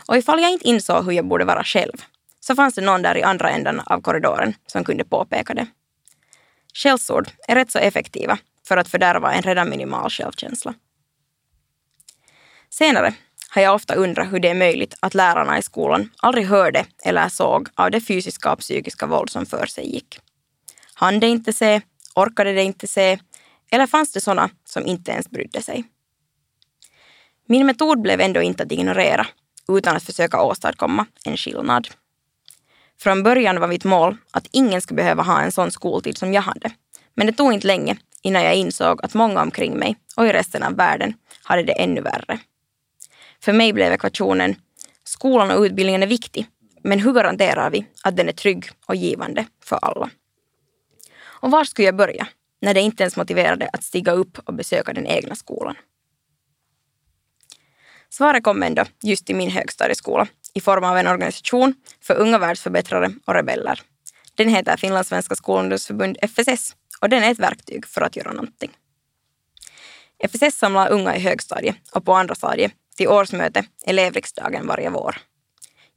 Och 0.07 0.17
ifall 0.17 0.41
jag 0.41 0.51
inte 0.51 0.67
insåg 0.67 1.05
hur 1.05 1.11
jag 1.11 1.25
borde 1.25 1.45
vara 1.45 1.63
själv 1.63 2.03
så 2.45 2.55
fanns 2.55 2.75
det 2.75 2.81
någon 2.81 3.01
där 3.01 3.17
i 3.17 3.23
andra 3.23 3.49
änden 3.49 3.79
av 3.79 4.01
korridoren 4.01 4.53
som 4.67 4.83
kunde 4.83 5.03
påpeka 5.03 5.53
det. 5.53 5.67
Skällsord 6.73 7.29
är 7.47 7.55
rätt 7.55 7.71
så 7.71 7.79
effektiva 7.79 8.37
för 8.67 8.77
att 8.77 8.87
fördärva 8.87 9.33
en 9.33 9.41
redan 9.41 9.69
minimal 9.69 10.09
självkänsla. 10.09 10.73
Senare 12.69 13.13
har 13.49 13.61
jag 13.61 13.75
ofta 13.75 13.95
undrat 13.95 14.31
hur 14.31 14.39
det 14.39 14.49
är 14.49 14.55
möjligt 14.55 14.97
att 14.99 15.13
lärarna 15.13 15.57
i 15.57 15.61
skolan 15.61 16.09
aldrig 16.17 16.45
hörde 16.45 16.85
eller 17.03 17.29
såg 17.29 17.69
av 17.75 17.91
det 17.91 18.01
fysiska 18.01 18.53
och 18.53 18.59
psykiska 18.59 19.05
våld 19.05 19.29
som 19.29 19.45
för 19.45 19.65
sig 19.65 19.93
gick. 19.93 20.19
Han 20.93 21.19
det 21.19 21.27
inte 21.27 21.53
se, 21.53 21.81
orkade 22.15 22.53
det 22.53 22.63
inte 22.63 22.87
se 22.87 23.19
eller 23.71 23.87
fanns 23.87 24.11
det 24.11 24.21
sådana 24.21 24.49
som 24.65 24.85
inte 24.85 25.11
ens 25.11 25.29
brydde 25.29 25.61
sig? 25.61 25.83
Min 27.47 27.65
metod 27.65 28.01
blev 28.01 28.21
ändå 28.21 28.41
inte 28.41 28.63
att 28.63 28.71
ignorera 28.71 29.27
utan 29.67 29.95
att 29.95 30.03
försöka 30.03 30.41
åstadkomma 30.41 31.05
en 31.25 31.37
skillnad. 31.37 31.87
Från 33.03 33.23
början 33.23 33.59
var 33.59 33.67
mitt 33.67 33.83
mål 33.83 34.17
att 34.31 34.47
ingen 34.51 34.81
skulle 34.81 34.95
behöva 34.95 35.23
ha 35.23 35.41
en 35.41 35.51
sån 35.51 35.71
skoltid 35.71 36.17
som 36.17 36.33
jag 36.33 36.41
hade. 36.41 36.71
Men 37.13 37.27
det 37.27 37.33
tog 37.33 37.53
inte 37.53 37.67
länge 37.67 37.97
innan 38.21 38.43
jag 38.43 38.55
insåg 38.55 39.05
att 39.05 39.13
många 39.13 39.41
omkring 39.41 39.77
mig 39.77 39.97
och 40.15 40.27
i 40.27 40.33
resten 40.33 40.63
av 40.63 40.75
världen 40.75 41.13
hade 41.43 41.63
det 41.63 41.71
ännu 41.71 42.01
värre. 42.01 42.39
För 43.39 43.53
mig 43.53 43.73
blev 43.73 43.93
ekvationen 43.93 44.55
skolan 45.03 45.51
och 45.51 45.61
utbildningen 45.61 46.03
är 46.03 46.07
viktig, 46.07 46.47
men 46.83 46.99
hur 46.99 47.13
garanterar 47.13 47.69
vi 47.69 47.85
att 48.03 48.17
den 48.17 48.27
är 48.29 48.33
trygg 48.33 48.69
och 48.85 48.95
givande 48.95 49.45
för 49.63 49.79
alla? 49.81 50.09
Och 51.25 51.51
var 51.51 51.63
skulle 51.63 51.85
jag 51.85 51.95
börja 51.95 52.27
när 52.61 52.73
det 52.73 52.81
inte 52.81 53.03
ens 53.03 53.17
motiverade 53.17 53.69
att 53.73 53.83
stiga 53.83 54.11
upp 54.11 54.39
och 54.45 54.53
besöka 54.53 54.93
den 54.93 55.07
egna 55.07 55.35
skolan? 55.35 55.75
Svaret 58.09 58.43
kom 58.43 58.63
ändå 58.63 58.83
just 59.01 59.29
i 59.29 59.33
min 59.33 59.51
högstadieskola 59.51 60.27
i 60.53 60.61
form 60.61 60.83
av 60.83 60.97
en 60.97 61.07
organisation 61.07 61.75
för 62.01 62.15
unga 62.15 62.37
världsförbättrare 62.37 63.13
och 63.25 63.33
rebeller. 63.33 63.81
Den 64.35 64.49
heter 64.49 64.77
Finlandssvenska 64.77 65.35
skolungdomsförbund 65.35 66.17
FSS 66.21 66.75
och 67.01 67.09
den 67.09 67.23
är 67.23 67.31
ett 67.31 67.39
verktyg 67.39 67.85
för 67.87 68.01
att 68.01 68.15
göra 68.15 68.31
någonting. 68.31 68.71
FSS 70.19 70.57
samlar 70.57 70.91
unga 70.91 71.15
i 71.15 71.19
högstadiet 71.19 71.75
och 71.91 72.05
på 72.05 72.13
andra 72.13 72.35
stadiet 72.35 72.71
till 72.97 73.07
årsmöte 73.07 73.65
elevriksdagen 73.85 74.67
varje 74.67 74.89
vår. 74.89 75.17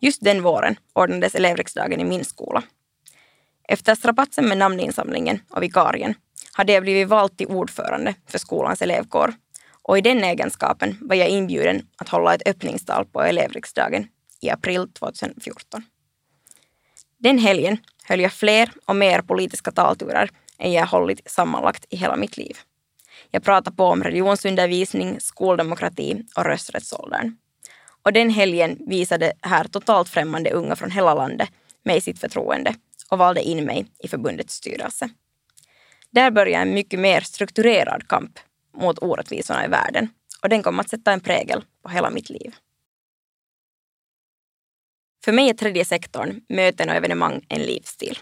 Just 0.00 0.24
den 0.24 0.42
våren 0.42 0.76
ordnades 0.92 1.34
elevriksdagen 1.34 2.00
i 2.00 2.04
min 2.04 2.24
skola. 2.24 2.62
Efter 3.68 3.94
strapatsen 3.94 4.48
med 4.48 4.58
namninsamlingen 4.58 5.40
och 5.50 5.62
vikarien 5.62 6.14
hade 6.52 6.72
jag 6.72 6.82
blivit 6.82 7.08
vald 7.08 7.36
till 7.36 7.46
ordförande 7.46 8.14
för 8.26 8.38
skolans 8.38 8.82
elevkår 8.82 9.34
och 9.82 9.98
i 9.98 10.00
den 10.00 10.24
egenskapen 10.24 10.98
var 11.00 11.16
jag 11.16 11.28
inbjuden 11.28 11.86
att 11.96 12.08
hålla 12.08 12.34
ett 12.34 12.48
öppningstal 12.48 13.04
på 13.04 13.22
elevriksdagen 13.22 14.08
i 14.40 14.50
april 14.50 14.92
2014. 14.92 15.82
Den 17.18 17.38
helgen 17.38 17.78
höll 18.04 18.20
jag 18.20 18.32
fler 18.32 18.70
och 18.84 18.96
mer 18.96 19.22
politiska 19.22 19.70
talturer 19.70 20.30
än 20.58 20.72
jag 20.72 20.86
hållit 20.86 21.30
sammanlagt 21.30 21.84
i 21.90 21.96
hela 21.96 22.16
mitt 22.16 22.36
liv. 22.36 22.56
Jag 23.30 23.42
pratade 23.42 23.76
på 23.76 23.84
om 23.84 24.02
religionsundervisning, 24.04 25.20
skoldemokrati 25.20 26.22
och 26.36 26.44
rösträttsåldern. 26.44 27.36
Och 28.02 28.12
den 28.12 28.30
helgen 28.30 28.78
visade 28.86 29.32
här 29.42 29.64
totalt 29.64 30.08
främmande 30.08 30.50
unga 30.50 30.76
från 30.76 30.90
hela 30.90 31.14
landet 31.14 31.48
mig 31.82 32.00
sitt 32.00 32.18
förtroende 32.18 32.74
och 33.10 33.18
valde 33.18 33.42
in 33.42 33.64
mig 33.64 33.86
i 33.98 34.08
förbundets 34.08 34.54
styrelse. 34.54 35.08
Där 36.10 36.30
började 36.30 36.62
en 36.62 36.74
mycket 36.74 37.00
mer 37.00 37.20
strukturerad 37.20 38.08
kamp 38.08 38.38
mot 38.76 39.02
orättvisorna 39.02 39.64
i 39.64 39.68
världen 39.68 40.08
och 40.42 40.48
den 40.48 40.62
kom 40.62 40.80
att 40.80 40.88
sätta 40.88 41.12
en 41.12 41.20
prägel 41.20 41.64
på 41.82 41.88
hela 41.88 42.10
mitt 42.10 42.30
liv. 42.30 42.54
För 45.26 45.32
mig 45.32 45.48
är 45.48 45.54
tredje 45.54 45.84
sektorn, 45.84 46.40
möten 46.48 46.88
och 46.88 46.94
evenemang, 46.94 47.40
en 47.48 47.62
livsstil. 47.62 48.18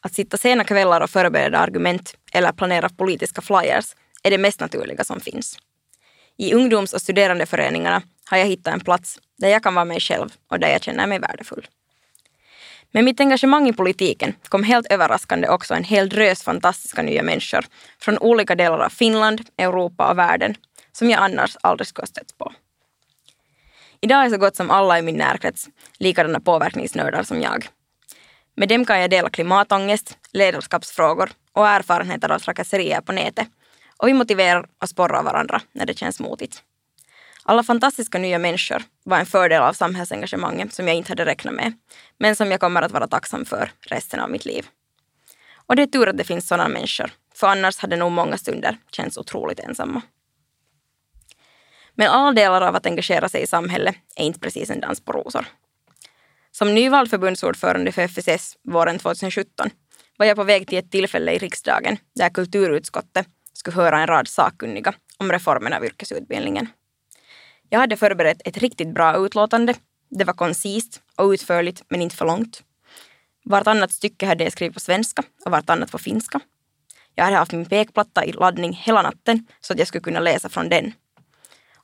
Att 0.00 0.14
sitta 0.14 0.36
sena 0.36 0.64
kvällar 0.64 1.00
och 1.00 1.10
förbereda 1.10 1.58
argument 1.58 2.16
eller 2.32 2.52
planera 2.52 2.88
politiska 2.88 3.42
flyers 3.42 3.94
är 4.22 4.30
det 4.30 4.38
mest 4.38 4.60
naturliga 4.60 5.04
som 5.04 5.20
finns. 5.20 5.58
I 6.36 6.54
ungdoms 6.54 6.92
och 6.92 7.00
studerandeföreningarna 7.00 8.02
har 8.30 8.38
jag 8.38 8.46
hittat 8.46 8.74
en 8.74 8.80
plats 8.80 9.18
där 9.38 9.48
jag 9.48 9.62
kan 9.62 9.74
vara 9.74 9.84
mig 9.84 10.00
själv 10.00 10.28
och 10.50 10.60
där 10.60 10.68
jag 10.68 10.82
känner 10.82 11.06
mig 11.06 11.18
värdefull. 11.18 11.66
Med 12.90 13.04
mitt 13.04 13.20
engagemang 13.20 13.68
i 13.68 13.72
politiken 13.72 14.34
kom 14.48 14.62
helt 14.62 14.86
överraskande 14.92 15.48
också 15.48 15.74
en 15.74 15.84
hel 15.84 16.08
drös 16.08 16.42
fantastiska 16.42 17.02
nya 17.02 17.22
människor 17.22 17.64
från 17.98 18.18
olika 18.18 18.54
delar 18.54 18.78
av 18.78 18.90
Finland, 18.90 19.40
Europa 19.58 20.10
och 20.10 20.18
världen 20.18 20.54
som 20.92 21.10
jag 21.10 21.22
annars 21.22 21.56
aldrig 21.60 21.86
skulle 21.86 22.02
ha 22.02 22.06
stött 22.06 22.38
på. 22.38 22.52
Idag 24.04 24.24
är 24.24 24.30
så 24.30 24.38
gott 24.38 24.56
som 24.56 24.70
alla 24.70 24.98
i 24.98 25.02
min 25.02 25.16
närkrets 25.16 25.68
likadana 25.98 26.40
påverkningsnördar 26.40 27.22
som 27.22 27.40
jag. 27.40 27.68
Med 28.56 28.68
dem 28.68 28.84
kan 28.84 29.00
jag 29.00 29.10
dela 29.10 29.30
klimatångest, 29.30 30.18
ledarskapsfrågor 30.32 31.30
och 31.52 31.68
erfarenheter 31.68 32.32
av 32.32 32.38
trakasserier 32.38 33.00
på 33.00 33.12
nätet 33.12 33.48
och 33.96 34.08
vi 34.08 34.12
motiverar 34.12 34.66
och 34.82 34.88
sporrar 34.88 35.22
varandra 35.22 35.60
när 35.72 35.86
det 35.86 35.98
känns 35.98 36.20
motigt. 36.20 36.62
Alla 37.42 37.62
fantastiska 37.62 38.18
nya 38.18 38.38
människor 38.38 38.82
var 39.04 39.18
en 39.18 39.26
fördel 39.26 39.62
av 39.62 39.72
samhällsengagemanget 39.72 40.74
som 40.74 40.88
jag 40.88 40.96
inte 40.96 41.12
hade 41.12 41.24
räknat 41.24 41.54
med, 41.54 41.72
men 42.18 42.36
som 42.36 42.50
jag 42.50 42.60
kommer 42.60 42.82
att 42.82 42.92
vara 42.92 43.08
tacksam 43.08 43.44
för 43.44 43.72
resten 43.80 44.20
av 44.20 44.30
mitt 44.30 44.44
liv. 44.44 44.66
Och 45.66 45.76
det 45.76 45.82
är 45.82 45.86
tur 45.86 46.08
att 46.08 46.16
det 46.16 46.24
finns 46.24 46.48
sådana 46.48 46.68
människor, 46.68 47.10
för 47.34 47.46
annars 47.46 47.78
hade 47.78 47.96
nog 47.96 48.12
många 48.12 48.38
stunder 48.38 48.78
känts 48.90 49.18
otroligt 49.18 49.60
ensamma. 49.60 50.02
Men 51.94 52.10
alla 52.10 52.32
delar 52.32 52.60
av 52.60 52.76
att 52.76 52.86
engagera 52.86 53.28
sig 53.28 53.42
i 53.42 53.46
samhället 53.46 53.96
är 54.16 54.24
inte 54.24 54.40
precis 54.40 54.70
en 54.70 54.80
dans 54.80 55.00
på 55.00 55.12
rosor. 55.12 55.46
Som 56.50 56.74
nyvald 56.74 57.10
förbundsordförande 57.10 57.92
för 57.92 58.02
FSS 58.02 58.56
våren 58.62 58.98
2017 58.98 59.70
var 60.16 60.26
jag 60.26 60.36
på 60.36 60.44
väg 60.44 60.68
till 60.68 60.78
ett 60.78 60.90
tillfälle 60.90 61.32
i 61.32 61.38
riksdagen 61.38 61.96
där 62.14 62.28
kulturutskottet 62.28 63.26
skulle 63.52 63.76
höra 63.76 64.00
en 64.00 64.06
rad 64.06 64.28
sakkunniga 64.28 64.94
om 65.18 65.32
reformen 65.32 65.72
av 65.72 65.84
yrkesutbildningen. 65.84 66.68
Jag 67.68 67.78
hade 67.78 67.96
förberett 67.96 68.42
ett 68.44 68.58
riktigt 68.58 68.94
bra 68.94 69.16
utlåtande. 69.16 69.74
Det 70.10 70.24
var 70.24 70.34
koncist 70.34 71.00
och 71.16 71.30
utförligt 71.30 71.82
men 71.88 72.02
inte 72.02 72.16
för 72.16 72.26
långt. 72.26 72.62
Vartannat 73.44 73.92
stycke 73.92 74.26
hade 74.26 74.44
jag 74.44 74.52
skrivit 74.52 74.74
på 74.74 74.80
svenska 74.80 75.22
och 75.44 75.50
vartannat 75.50 75.90
på 75.90 75.98
finska. 75.98 76.40
Jag 77.14 77.24
hade 77.24 77.36
haft 77.36 77.52
min 77.52 77.66
pekplatta 77.66 78.24
i 78.24 78.32
laddning 78.32 78.72
hela 78.72 79.02
natten 79.02 79.46
så 79.60 79.72
att 79.72 79.78
jag 79.78 79.88
skulle 79.88 80.02
kunna 80.02 80.20
läsa 80.20 80.48
från 80.48 80.68
den. 80.68 80.92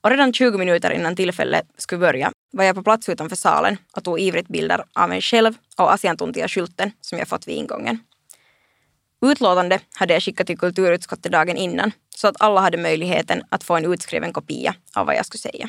Och 0.00 0.10
redan 0.10 0.32
20 0.32 0.58
minuter 0.58 0.90
innan 0.90 1.16
tillfället 1.16 1.66
skulle 1.76 1.98
börja 1.98 2.32
var 2.52 2.64
jag 2.64 2.76
på 2.76 2.82
plats 2.82 3.08
utanför 3.08 3.36
salen 3.36 3.76
och 3.96 4.04
tog 4.04 4.20
ivrigt 4.20 4.48
bilder 4.48 4.84
av 4.92 5.08
mig 5.08 5.20
själv 5.20 5.54
och 5.78 5.92
asiantuntija-skylten 5.92 6.92
som 7.00 7.18
jag 7.18 7.28
fått 7.28 7.48
vid 7.48 7.56
ingången. 7.56 7.98
Utlåtande 9.22 9.80
hade 9.94 10.12
jag 10.12 10.22
skickat 10.22 10.46
till 10.46 10.58
kulturutskottet 10.58 11.32
dagen 11.32 11.56
innan 11.56 11.92
så 12.16 12.28
att 12.28 12.40
alla 12.40 12.60
hade 12.60 12.78
möjligheten 12.78 13.42
att 13.48 13.64
få 13.64 13.76
en 13.76 13.92
utskriven 13.92 14.32
kopia 14.32 14.74
av 14.94 15.06
vad 15.06 15.16
jag 15.16 15.26
skulle 15.26 15.40
säga. 15.40 15.68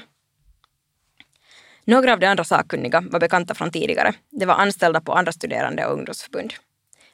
Några 1.85 2.13
av 2.13 2.19
de 2.19 2.25
andra 2.25 2.43
sakkunniga 2.43 3.03
var 3.11 3.19
bekanta 3.19 3.55
från 3.55 3.71
tidigare. 3.71 4.13
De 4.29 4.45
var 4.45 4.55
anställda 4.55 5.01
på 5.01 5.13
andra 5.13 5.31
studerande 5.31 5.85
och 5.85 5.93
ungdomsförbund. 5.93 6.53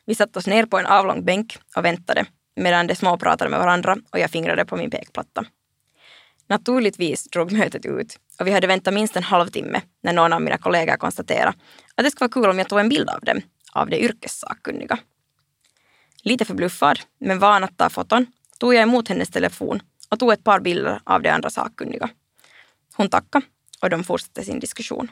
Vi 0.05 0.15
satte 0.15 0.39
oss 0.39 0.47
ner 0.47 0.65
på 0.65 0.79
en 0.79 0.85
avlång 0.85 1.25
bänk 1.25 1.57
och 1.75 1.85
väntade 1.85 2.25
medan 2.55 2.87
de 2.87 2.95
småpratade 2.95 3.49
med 3.49 3.59
varandra 3.59 3.97
och 4.11 4.19
jag 4.19 4.31
fingrade 4.31 4.65
på 4.65 4.77
min 4.77 4.89
pekplatta. 4.89 5.45
Naturligtvis 6.49 7.23
drog 7.23 7.51
mötet 7.51 7.85
ut 7.85 8.19
och 8.39 8.47
vi 8.47 8.51
hade 8.51 8.67
väntat 8.67 8.93
minst 8.93 9.15
en 9.15 9.23
halvtimme 9.23 9.81
när 10.03 10.13
någon 10.13 10.33
av 10.33 10.41
mina 10.41 10.57
kollegor 10.57 10.97
konstaterade 10.97 11.53
att 11.95 12.03
det 12.03 12.11
skulle 12.11 12.27
vara 12.27 12.41
kul 12.41 12.49
om 12.49 12.57
jag 12.57 12.69
tog 12.69 12.79
en 12.79 12.89
bild 12.89 13.09
av 13.09 13.19
dem, 13.21 13.41
av 13.73 13.89
de 13.89 13.97
yrkessakkunniga. 13.97 14.97
Lite 16.23 16.45
förbluffad, 16.45 16.99
men 17.19 17.39
van 17.39 17.63
att 17.63 17.77
ta 17.77 17.89
foton, 17.89 18.25
tog 18.59 18.73
jag 18.73 18.81
emot 18.81 19.07
hennes 19.07 19.29
telefon 19.29 19.79
och 20.09 20.19
tog 20.19 20.31
ett 20.31 20.43
par 20.43 20.59
bilder 20.59 21.01
av 21.03 21.21
de 21.21 21.29
andra 21.29 21.49
sakkunniga. 21.49 22.09
Hon 22.95 23.09
tackade 23.09 23.45
och 23.81 23.89
de 23.89 24.03
fortsatte 24.03 24.43
sin 24.43 24.59
diskussion. 24.59 25.11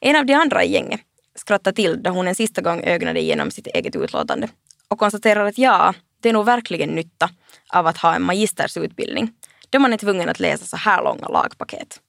En 0.00 0.16
av 0.16 0.26
de 0.26 0.34
andra 0.34 0.64
i 0.64 0.72
gänget 0.72 1.00
skrattade 1.34 1.76
till 1.76 2.02
då 2.02 2.10
hon 2.10 2.28
en 2.28 2.34
sista 2.34 2.60
gång 2.60 2.80
ögnade 2.84 3.20
igenom 3.20 3.50
sitt 3.50 3.66
eget 3.66 3.96
utlåtande 3.96 4.48
och 4.88 4.98
konstaterade 4.98 5.48
att 5.48 5.58
ja, 5.58 5.94
det 6.20 6.28
är 6.28 6.32
nog 6.32 6.46
verkligen 6.46 6.90
nytta 6.90 7.30
av 7.72 7.86
att 7.86 7.98
ha 7.98 8.14
en 8.14 8.22
magistersutbildning 8.22 9.32
då 9.70 9.78
man 9.78 9.92
är 9.92 9.96
tvungen 9.96 10.28
att 10.28 10.40
läsa 10.40 10.64
så 10.64 10.76
här 10.76 11.02
långa 11.02 11.28
lagpaket. 11.28 12.00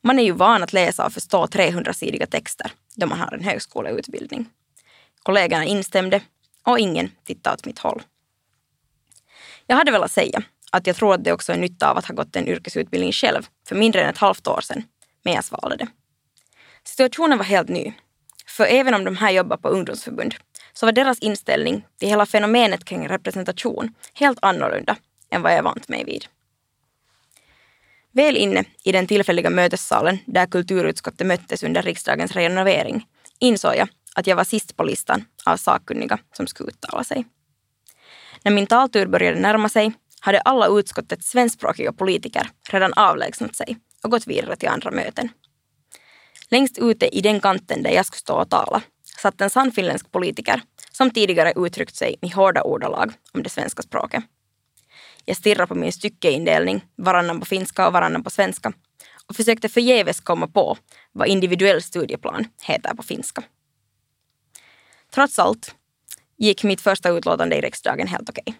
Man 0.00 0.18
är 0.18 0.22
ju 0.22 0.32
van 0.32 0.62
att 0.62 0.72
läsa 0.72 1.06
och 1.06 1.12
förstå 1.12 1.46
300-sidiga 1.46 2.26
texter 2.26 2.72
då 2.94 3.06
man 3.06 3.20
har 3.20 3.34
en 3.34 3.44
högskoleutbildning. 3.44 4.46
Kollegorna 5.22 5.64
instämde 5.64 6.20
och 6.66 6.78
ingen 6.78 7.10
tittade 7.24 7.54
åt 7.54 7.66
mitt 7.66 7.78
håll. 7.78 8.02
Jag 9.66 9.76
hade 9.76 9.92
velat 9.92 10.12
säga 10.12 10.42
att 10.72 10.86
jag 10.86 10.96
tror 10.96 11.14
att 11.14 11.24
det 11.24 11.32
också 11.32 11.52
är 11.52 11.56
nytta 11.56 11.90
av 11.90 11.98
att 11.98 12.06
ha 12.06 12.14
gått 12.14 12.36
en 12.36 12.48
yrkesutbildning 12.48 13.12
själv 13.12 13.48
för 13.68 13.76
mindre 13.76 14.02
än 14.02 14.10
ett 14.10 14.18
halvt 14.18 14.46
år 14.46 14.60
sedan, 14.60 14.84
men 15.22 15.34
jag 15.34 15.44
svalde 15.44 15.76
det. 15.76 15.88
Situationen 16.84 17.38
var 17.38 17.44
helt 17.44 17.68
ny. 17.68 17.92
För 18.46 18.64
även 18.64 18.94
om 18.94 19.04
de 19.04 19.16
här 19.16 19.30
jobbar 19.30 19.56
på 19.56 19.68
ungdomsförbund 19.68 20.34
så 20.72 20.86
var 20.86 20.92
deras 20.92 21.18
inställning 21.18 21.86
till 21.98 22.08
hela 22.08 22.26
fenomenet 22.26 22.84
kring 22.84 23.08
representation 23.08 23.94
helt 24.14 24.38
annorlunda 24.42 24.96
än 25.30 25.42
vad 25.42 25.54
jag 25.54 25.62
vant 25.62 25.88
mig 25.88 26.04
vid. 26.04 26.26
Väl 28.12 28.36
inne 28.36 28.64
i 28.84 28.92
den 28.92 29.06
tillfälliga 29.06 29.50
mötessalen 29.50 30.18
där 30.26 30.46
kulturutskottet 30.46 31.26
möttes 31.26 31.62
under 31.62 31.82
riksdagens 31.82 32.32
renovering 32.32 33.06
insåg 33.38 33.76
jag 33.76 33.88
att 34.14 34.26
jag 34.26 34.36
var 34.36 34.44
sist 34.44 34.76
på 34.76 34.84
listan 34.84 35.24
av 35.46 35.56
sakkunniga 35.56 36.18
som 36.32 36.46
skulle 36.46 36.68
uttala 36.68 37.04
sig. 37.04 37.26
När 38.42 38.52
min 38.52 38.66
taltur 38.66 39.06
började 39.06 39.40
närma 39.40 39.68
sig 39.68 39.92
hade 40.20 40.40
alla 40.40 40.78
utskottets 40.78 41.28
svenskspråkiga 41.28 41.92
politiker 41.92 42.50
redan 42.70 42.92
avlägsnat 42.92 43.56
sig 43.56 43.76
och 44.02 44.10
gått 44.10 44.26
vidare 44.26 44.56
till 44.56 44.68
andra 44.68 44.90
möten. 44.90 45.28
Längst 46.50 46.78
ute 46.78 47.16
i 47.16 47.20
den 47.20 47.40
kanten 47.40 47.82
där 47.82 47.90
jag 47.90 48.06
skulle 48.06 48.18
stå 48.18 48.34
och 48.34 48.50
tala 48.50 48.82
satt 49.18 49.40
en 49.40 49.50
sannfinländsk 49.50 50.12
politiker 50.12 50.62
som 50.92 51.10
tidigare 51.10 51.52
uttryckt 51.56 51.96
sig 51.96 52.16
i 52.22 52.28
hårda 52.28 52.62
ordalag 52.62 53.12
om 53.32 53.42
det 53.42 53.50
svenska 53.50 53.82
språket. 53.82 54.24
Jag 55.24 55.36
stirrade 55.36 55.66
på 55.66 55.74
min 55.74 55.92
styckeindelning, 55.92 56.84
varannan 56.96 57.40
på 57.40 57.46
finska 57.46 57.86
och 57.86 57.92
varannan 57.92 58.24
på 58.24 58.30
svenska 58.30 58.72
och 59.26 59.36
försökte 59.36 59.68
förgäves 59.68 60.20
komma 60.20 60.48
på 60.48 60.76
vad 61.12 61.28
individuell 61.28 61.82
studieplan 61.82 62.44
heter 62.62 62.94
på 62.94 63.02
finska. 63.02 63.42
Trots 65.14 65.38
allt 65.38 65.74
gick 66.36 66.64
mitt 66.64 66.80
första 66.80 67.10
utlåtande 67.10 67.56
i 67.56 67.60
riksdagen 67.60 68.06
helt 68.06 68.30
okej. 68.30 68.44
Okay. 68.46 68.54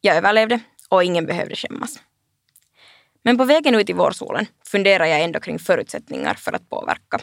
Jag 0.00 0.16
överlevde 0.16 0.60
och 0.88 1.04
ingen 1.04 1.26
behövde 1.26 1.56
skämmas. 1.56 2.00
Men 3.22 3.38
på 3.38 3.44
vägen 3.44 3.74
ut 3.74 3.90
i 3.90 3.92
vårsolen 3.92 4.46
funderar 4.64 5.06
jag 5.06 5.20
ändå 5.20 5.40
kring 5.40 5.58
förutsättningar 5.58 6.34
för 6.34 6.52
att 6.52 6.70
påverka. 6.70 7.20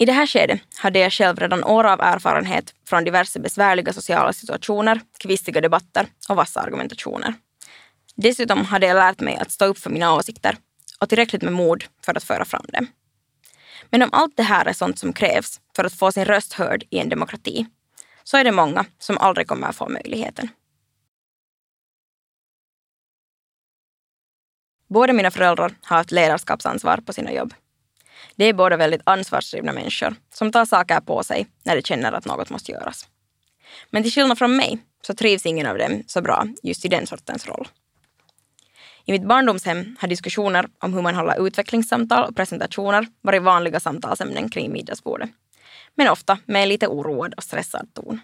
I 0.00 0.04
det 0.04 0.12
här 0.12 0.26
skedet 0.26 0.60
hade 0.76 0.98
jag 0.98 1.12
själv 1.12 1.38
redan 1.38 1.64
år 1.64 1.84
av 1.84 2.00
erfarenhet 2.00 2.74
från 2.88 3.04
diverse 3.04 3.40
besvärliga 3.40 3.92
sociala 3.92 4.32
situationer, 4.32 5.00
kvistiga 5.18 5.60
debatter 5.60 6.06
och 6.28 6.36
vassa 6.36 6.60
argumentationer. 6.60 7.34
Dessutom 8.16 8.64
hade 8.64 8.86
jag 8.86 8.94
lärt 8.94 9.20
mig 9.20 9.36
att 9.36 9.50
stå 9.50 9.64
upp 9.64 9.78
för 9.78 9.90
mina 9.90 10.14
åsikter 10.14 10.56
och 11.00 11.08
tillräckligt 11.08 11.42
med 11.42 11.52
mod 11.52 11.84
för 12.04 12.16
att 12.16 12.24
föra 12.24 12.44
fram 12.44 12.64
dem. 12.68 12.86
Men 13.90 14.02
om 14.02 14.08
allt 14.12 14.36
det 14.36 14.42
här 14.42 14.64
är 14.64 14.72
sånt 14.72 14.98
som 14.98 15.12
krävs 15.12 15.60
för 15.76 15.84
att 15.84 15.94
få 15.94 16.12
sin 16.12 16.24
röst 16.24 16.52
hörd 16.52 16.84
i 16.90 16.98
en 16.98 17.08
demokrati, 17.08 17.66
så 18.24 18.36
är 18.36 18.44
det 18.44 18.52
många 18.52 18.84
som 18.98 19.18
aldrig 19.18 19.46
kommer 19.46 19.68
att 19.68 19.76
få 19.76 19.88
möjligheten. 19.88 20.48
Båda 24.88 25.12
mina 25.12 25.30
föräldrar 25.30 25.74
har 25.82 25.96
haft 25.96 26.12
ledarskapsansvar 26.12 26.96
på 26.96 27.12
sina 27.12 27.32
jobb. 27.32 27.54
De 28.36 28.48
är 28.48 28.52
båda 28.52 28.76
väldigt 28.76 29.02
ansvarsdrivna 29.04 29.72
människor 29.72 30.14
som 30.34 30.52
tar 30.52 30.64
saker 30.64 31.00
på 31.00 31.22
sig 31.22 31.46
när 31.64 31.76
de 31.76 31.82
känner 31.82 32.12
att 32.12 32.24
något 32.24 32.50
måste 32.50 32.72
göras. 32.72 33.08
Men 33.90 34.02
till 34.02 34.12
skillnad 34.12 34.38
från 34.38 34.56
mig 34.56 34.78
så 35.02 35.14
trivs 35.14 35.46
ingen 35.46 35.66
av 35.66 35.78
dem 35.78 36.02
så 36.06 36.22
bra 36.22 36.46
just 36.62 36.84
i 36.84 36.88
den 36.88 37.06
sortens 37.06 37.46
roll. 37.46 37.68
I 39.04 39.12
mitt 39.12 39.28
barndomshem 39.28 39.96
har 40.00 40.08
diskussioner 40.08 40.66
om 40.78 40.94
hur 40.94 41.02
man 41.02 41.14
håller 41.14 41.46
utvecklingssamtal 41.46 42.28
och 42.28 42.36
presentationer 42.36 43.06
varit 43.20 43.42
vanliga 43.42 43.80
samtalsämnen 43.80 44.48
kring 44.48 44.72
middagsbordet. 44.72 45.30
Men 45.94 46.08
ofta 46.08 46.38
med 46.46 46.62
en 46.62 46.68
lite 46.68 46.86
oroad 46.86 47.34
och 47.34 47.42
stressad 47.42 47.94
ton. 47.94 48.20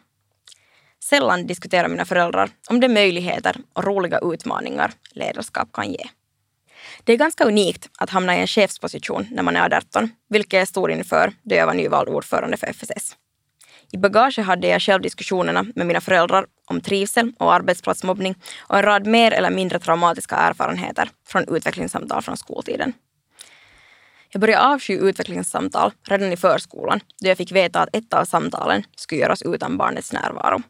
Sällan 1.05 1.47
diskuterar 1.47 1.89
mina 1.89 2.05
föräldrar 2.05 2.51
om 2.71 2.81
de 2.81 2.89
möjligheter 2.89 3.57
och 3.73 3.85
roliga 3.85 4.21
utmaningar 4.23 4.93
ledarskap 5.11 5.73
kan 5.73 5.93
ge. 5.93 6.05
Det 7.05 7.13
är 7.13 7.17
ganska 7.17 7.45
unikt 7.45 7.89
att 7.99 8.11
hamna 8.11 8.37
i 8.37 8.41
en 8.41 8.47
chefsposition 8.47 9.27
när 9.31 9.43
man 9.43 9.57
är 9.57 9.75
18, 9.75 10.11
vilket 10.29 10.53
jag 10.53 10.69
stod 10.69 10.91
inför 10.91 11.33
då 11.43 11.55
jag 11.55 11.67
var 11.67 11.75
nyvald 11.75 12.09
ordförande 12.09 12.57
för 12.57 12.67
FSS. 12.67 13.17
I 13.93 13.97
bagaget 13.99 14.47
hade 14.47 14.69
jag 14.69 14.83
själv 14.83 15.03
diskussionerna 15.03 15.67
med 15.75 15.87
mina 15.87 16.01
föräldrar 16.01 16.47
om 16.67 16.81
trivsel 16.81 17.33
och 17.39 17.55
arbetsplatsmobbning 17.55 18.35
och 18.59 18.77
en 18.77 18.83
rad 18.83 19.07
mer 19.07 19.33
eller 19.33 19.51
mindre 19.51 19.79
traumatiska 19.79 20.37
erfarenheter 20.37 21.11
från 21.27 21.57
utvecklingssamtal 21.57 22.23
från 22.23 22.37
skoltiden. 22.37 22.93
Jag 24.29 24.41
började 24.41 24.67
avsky 24.67 24.99
utvecklingssamtal 24.99 25.93
redan 26.09 26.33
i 26.33 26.37
förskolan 26.37 27.01
då 27.21 27.29
jag 27.29 27.37
fick 27.37 27.53
veta 27.53 27.81
att 27.81 27.97
ett 27.97 28.15
av 28.15 28.25
samtalen 28.25 28.85
skulle 28.97 29.21
göras 29.21 29.43
utan 29.43 29.77
barnets 29.77 30.13
närvaro. 30.13 30.63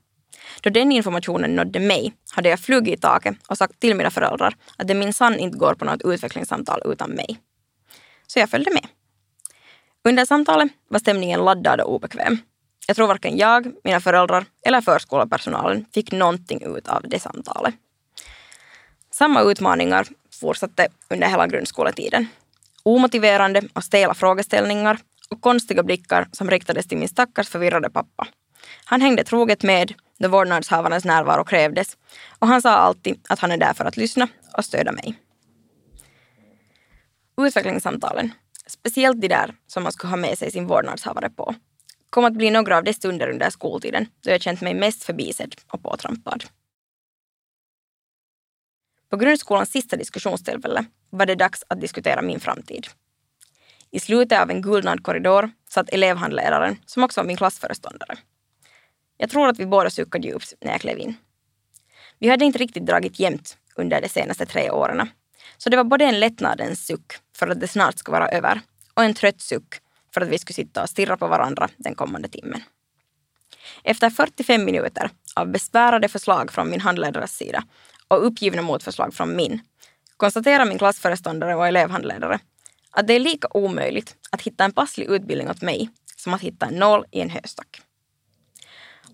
Då 0.66 0.70
den 0.70 0.92
informationen 0.92 1.56
nådde 1.56 1.80
mig 1.80 2.12
hade 2.30 2.48
jag 2.48 2.60
flugit 2.60 2.98
i 2.98 3.00
taket 3.00 3.36
och 3.48 3.58
sagt 3.58 3.80
till 3.80 3.96
mina 3.96 4.10
föräldrar 4.10 4.56
att 4.76 4.88
det 4.88 4.94
minsann 4.94 5.38
inte 5.38 5.58
går 5.58 5.74
på 5.74 5.84
något 5.84 6.02
utvecklingssamtal 6.04 6.82
utan 6.84 7.10
mig. 7.10 7.38
Så 8.26 8.38
jag 8.38 8.50
följde 8.50 8.70
med. 8.70 8.86
Under 10.04 10.24
samtalet 10.24 10.68
var 10.88 10.98
stämningen 10.98 11.44
laddad 11.44 11.80
och 11.80 11.94
obekväm. 11.94 12.38
Jag 12.86 12.96
tror 12.96 13.06
varken 13.06 13.36
jag, 13.36 13.72
mina 13.84 14.00
föräldrar 14.00 14.44
eller 14.66 14.80
förskolepersonalen 14.80 15.86
fick 15.94 16.12
någonting 16.12 16.76
ut 16.76 16.88
av 16.88 17.02
det 17.08 17.20
samtalet. 17.20 17.74
Samma 19.10 19.42
utmaningar 19.42 20.06
fortsatte 20.40 20.88
under 21.10 21.28
hela 21.28 21.46
grundskoletiden. 21.46 22.26
Omotiverande 22.82 23.62
och 23.72 23.84
stela 23.84 24.14
frågeställningar 24.14 24.98
och 25.30 25.40
konstiga 25.40 25.82
blickar 25.82 26.28
som 26.32 26.50
riktades 26.50 26.86
till 26.86 26.98
min 26.98 27.08
stackars 27.08 27.48
förvirrade 27.48 27.90
pappa. 27.90 28.26
Han 28.84 29.00
hängde 29.00 29.24
troget 29.24 29.62
med 29.62 29.94
då 30.18 30.28
vårdnadshavarens 30.28 31.04
närvaro 31.04 31.44
krävdes 31.44 31.96
och 32.38 32.46
han 32.48 32.62
sa 32.62 32.70
alltid 32.70 33.20
att 33.28 33.38
han 33.38 33.50
är 33.52 33.56
där 33.56 33.74
för 33.74 33.84
att 33.84 33.96
lyssna 33.96 34.28
och 34.56 34.64
stödja 34.64 34.92
mig. 34.92 35.14
Utvecklingssamtalen, 37.40 38.30
speciellt 38.66 39.20
de 39.20 39.28
där 39.28 39.54
som 39.66 39.82
man 39.82 39.92
skulle 39.92 40.10
ha 40.10 40.16
med 40.16 40.38
sig 40.38 40.50
sin 40.50 40.66
vårdnadshavare 40.66 41.30
på, 41.30 41.54
kom 42.10 42.24
att 42.24 42.32
bli 42.32 42.50
några 42.50 42.76
av 42.76 42.84
de 42.84 42.92
stunder 42.92 43.30
under 43.30 43.50
skoltiden 43.50 44.06
då 44.20 44.30
jag 44.30 44.40
känt 44.40 44.60
mig 44.60 44.74
mest 44.74 45.02
förbisedd 45.02 45.54
och 45.68 45.82
påtrampad. 45.82 46.44
På 49.10 49.16
grundskolans 49.16 49.70
sista 49.70 49.96
diskussionstillfälle 49.96 50.84
var 51.10 51.26
det 51.26 51.34
dags 51.34 51.64
att 51.68 51.80
diskutera 51.80 52.22
min 52.22 52.40
framtid. 52.40 52.86
I 53.90 54.00
slutet 54.00 54.40
av 54.40 54.50
en 54.50 54.62
gulnad 54.62 55.02
korridor 55.02 55.50
satt 55.68 55.90
elevhandledaren 55.90 56.76
som 56.86 57.04
också 57.04 57.20
var 57.20 57.26
min 57.26 57.36
klassföreståndare. 57.36 58.18
Jag 59.16 59.30
tror 59.30 59.48
att 59.48 59.58
vi 59.58 59.66
båda 59.66 59.90
suckade 59.90 60.28
djupt 60.28 60.54
när 60.60 60.72
jag 60.72 60.80
klev 60.80 60.98
in. 60.98 61.14
Vi 62.18 62.28
hade 62.28 62.44
inte 62.44 62.58
riktigt 62.58 62.86
dragit 62.86 63.20
jämnt 63.20 63.56
under 63.76 64.00
de 64.00 64.08
senaste 64.08 64.46
tre 64.46 64.70
åren. 64.70 65.08
Så 65.56 65.70
det 65.70 65.76
var 65.76 65.84
både 65.84 66.04
en 66.04 66.20
lättnadens 66.20 66.86
suck 66.86 67.12
för 67.36 67.48
att 67.48 67.60
det 67.60 67.68
snart 67.68 67.98
skulle 67.98 68.18
vara 68.18 68.28
över 68.28 68.60
och 68.94 69.04
en 69.04 69.14
trött 69.14 69.40
suck 69.40 69.74
för 70.14 70.20
att 70.20 70.28
vi 70.28 70.38
skulle 70.38 70.54
sitta 70.54 70.82
och 70.82 70.90
stirra 70.90 71.16
på 71.16 71.26
varandra 71.26 71.68
den 71.76 71.94
kommande 71.94 72.28
timmen. 72.28 72.62
Efter 73.84 74.10
45 74.10 74.64
minuter 74.64 75.10
av 75.34 75.48
besvärade 75.48 76.08
förslag 76.08 76.52
från 76.52 76.70
min 76.70 76.80
handledares 76.80 77.36
sida 77.36 77.64
och 78.08 78.26
uppgivna 78.26 78.62
motförslag 78.62 79.14
från 79.14 79.36
min 79.36 79.60
konstaterar 80.16 80.64
min 80.64 80.78
klassföreståndare 80.78 81.54
och 81.54 81.66
elevhandledare 81.66 82.40
att 82.90 83.06
det 83.06 83.14
är 83.14 83.20
lika 83.20 83.48
omöjligt 83.50 84.16
att 84.30 84.42
hitta 84.42 84.64
en 84.64 84.72
passlig 84.72 85.10
utbildning 85.10 85.50
åt 85.50 85.62
mig 85.62 85.90
som 86.16 86.34
att 86.34 86.40
hitta 86.40 86.66
en 86.66 86.74
nål 86.74 87.04
i 87.10 87.20
en 87.20 87.30
höstack. 87.30 87.82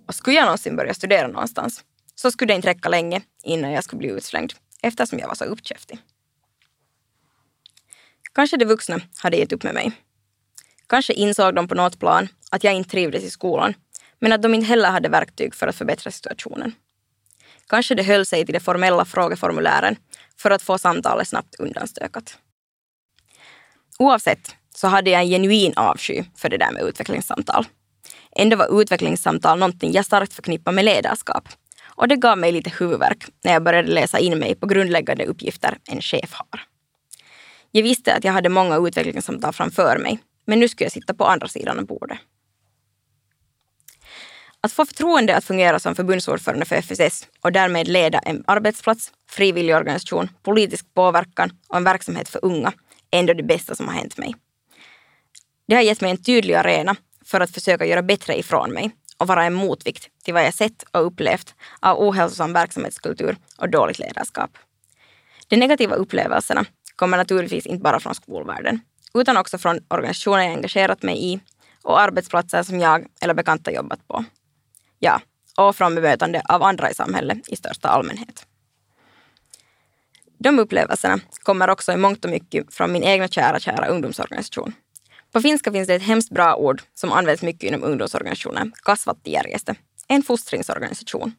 Och 0.06 0.14
skulle 0.14 0.36
jag 0.36 0.44
någonsin 0.44 0.76
börja 0.76 0.94
studera 0.94 1.26
någonstans 1.26 1.84
så 2.14 2.30
skulle 2.30 2.52
det 2.52 2.56
inte 2.56 2.68
räcka 2.68 2.88
länge 2.88 3.22
innan 3.42 3.72
jag 3.72 3.84
skulle 3.84 3.98
bli 3.98 4.08
utslängd 4.08 4.52
eftersom 4.82 5.18
jag 5.18 5.28
var 5.28 5.34
så 5.34 5.44
uppkäftig. 5.44 5.98
Kanske 8.34 8.56
de 8.56 8.64
vuxna 8.64 9.00
hade 9.16 9.36
gett 9.36 9.52
upp 9.52 9.62
med 9.62 9.74
mig. 9.74 9.92
Kanske 10.86 11.12
insåg 11.12 11.54
de 11.54 11.68
på 11.68 11.74
något 11.74 11.98
plan 11.98 12.28
att 12.50 12.64
jag 12.64 12.74
inte 12.74 12.90
trivdes 12.90 13.24
i 13.24 13.30
skolan 13.30 13.74
men 14.18 14.32
att 14.32 14.42
de 14.42 14.54
inte 14.54 14.66
heller 14.66 14.90
hade 14.90 15.08
verktyg 15.08 15.54
för 15.54 15.66
att 15.66 15.76
förbättra 15.76 16.10
situationen. 16.10 16.74
Kanske 17.66 17.94
de 17.94 18.02
höll 18.02 18.26
sig 18.26 18.44
till 18.44 18.52
de 18.52 18.60
formella 18.60 19.04
frågeformulären 19.04 19.96
för 20.36 20.50
att 20.50 20.62
få 20.62 20.78
samtalet 20.78 21.28
snabbt 21.28 21.54
undanstökat. 21.54 22.38
Oavsett 23.98 24.56
så 24.74 24.88
hade 24.88 25.10
jag 25.10 25.22
en 25.22 25.28
genuin 25.28 25.72
avsky 25.76 26.24
för 26.36 26.48
det 26.48 26.56
där 26.56 26.70
med 26.72 26.82
utvecklingssamtal. 26.82 27.66
Ändå 28.36 28.56
var 28.56 28.82
utvecklingssamtal 28.82 29.58
någonting 29.58 29.92
jag 29.92 30.04
starkt 30.04 30.32
förknippar 30.32 30.72
med 30.72 30.84
ledarskap. 30.84 31.48
Och 31.94 32.08
det 32.08 32.16
gav 32.16 32.38
mig 32.38 32.52
lite 32.52 32.72
huvudvärk 32.78 33.24
när 33.44 33.52
jag 33.52 33.62
började 33.62 33.88
läsa 33.88 34.18
in 34.18 34.38
mig 34.38 34.54
på 34.54 34.66
grundläggande 34.66 35.26
uppgifter 35.26 35.78
en 35.90 36.00
chef 36.00 36.32
har. 36.32 36.60
Jag 37.70 37.82
visste 37.82 38.14
att 38.14 38.24
jag 38.24 38.32
hade 38.32 38.48
många 38.48 38.76
utvecklingssamtal 38.76 39.52
framför 39.52 39.98
mig, 39.98 40.18
men 40.46 40.60
nu 40.60 40.68
skulle 40.68 40.84
jag 40.84 40.92
sitta 40.92 41.14
på 41.14 41.24
andra 41.24 41.48
sidan 41.48 41.78
av 41.78 41.86
bordet. 41.86 42.18
Att 44.60 44.72
få 44.72 44.86
förtroende 44.86 45.36
att 45.36 45.44
fungera 45.44 45.78
som 45.78 45.94
förbundsordförande 45.94 46.64
för 46.64 46.76
FSS 46.76 47.28
och 47.40 47.52
därmed 47.52 47.88
leda 47.88 48.18
en 48.18 48.44
arbetsplats, 48.46 49.12
frivilligorganisation, 49.30 50.28
politisk 50.42 50.94
påverkan 50.94 51.50
och 51.68 51.76
en 51.76 51.84
verksamhet 51.84 52.28
för 52.28 52.44
unga 52.44 52.72
är 53.10 53.18
ändå 53.18 53.32
det 53.32 53.42
bästa 53.42 53.74
som 53.74 53.88
har 53.88 53.94
hänt 53.94 54.18
mig. 54.18 54.34
Det 55.68 55.74
har 55.74 55.82
gett 55.82 56.00
mig 56.00 56.10
en 56.10 56.22
tydlig 56.22 56.54
arena 56.54 56.96
för 57.24 57.40
att 57.40 57.50
försöka 57.50 57.86
göra 57.86 58.02
bättre 58.02 58.38
ifrån 58.38 58.72
mig 58.72 58.90
och 59.18 59.26
vara 59.26 59.44
en 59.44 59.54
motvikt 59.54 60.08
till 60.24 60.34
vad 60.34 60.44
jag 60.44 60.54
sett 60.54 60.82
och 60.90 61.06
upplevt 61.06 61.54
av 61.80 62.00
ohälsosam 62.00 62.52
verksamhetskultur 62.52 63.36
och 63.58 63.70
dåligt 63.70 63.98
ledarskap. 63.98 64.50
De 65.48 65.56
negativa 65.56 65.94
upplevelserna 65.94 66.64
kommer 66.96 67.16
naturligtvis 67.16 67.66
inte 67.66 67.82
bara 67.82 68.00
från 68.00 68.14
skolvärlden, 68.14 68.80
utan 69.14 69.36
också 69.36 69.58
från 69.58 69.80
organisationer 69.88 70.42
jag 70.42 70.52
engagerat 70.52 71.02
mig 71.02 71.32
i 71.32 71.40
och 71.82 72.00
arbetsplatser 72.00 72.62
som 72.62 72.80
jag 72.80 73.06
eller 73.20 73.34
bekanta 73.34 73.72
jobbat 73.72 74.08
på. 74.08 74.24
Ja, 74.98 75.20
och 75.56 75.76
från 75.76 75.94
bemötande 75.94 76.42
av 76.48 76.62
andra 76.62 76.90
i 76.90 76.94
samhället 76.94 77.48
i 77.48 77.56
största 77.56 77.88
allmänhet. 77.88 78.46
De 80.38 80.58
upplevelserna 80.58 81.20
kommer 81.42 81.70
också 81.70 81.92
i 81.92 81.96
mångt 81.96 82.24
och 82.24 82.30
mycket 82.30 82.74
från 82.74 82.92
min 82.92 83.02
egna 83.02 83.28
kära, 83.28 83.60
kära 83.60 83.86
ungdomsorganisation. 83.86 84.74
På 85.32 85.40
finska 85.40 85.72
finns 85.72 85.88
det 85.88 85.94
ett 85.94 86.02
hemskt 86.02 86.30
bra 86.30 86.56
ord 86.56 86.82
som 86.94 87.12
används 87.12 87.42
mycket 87.42 87.62
inom 87.62 87.84
ungdomsorganisationer, 87.84 88.70
kasvattijärjestö, 88.84 89.74
en 90.08 90.22
fostringsorganisation. 90.22 91.34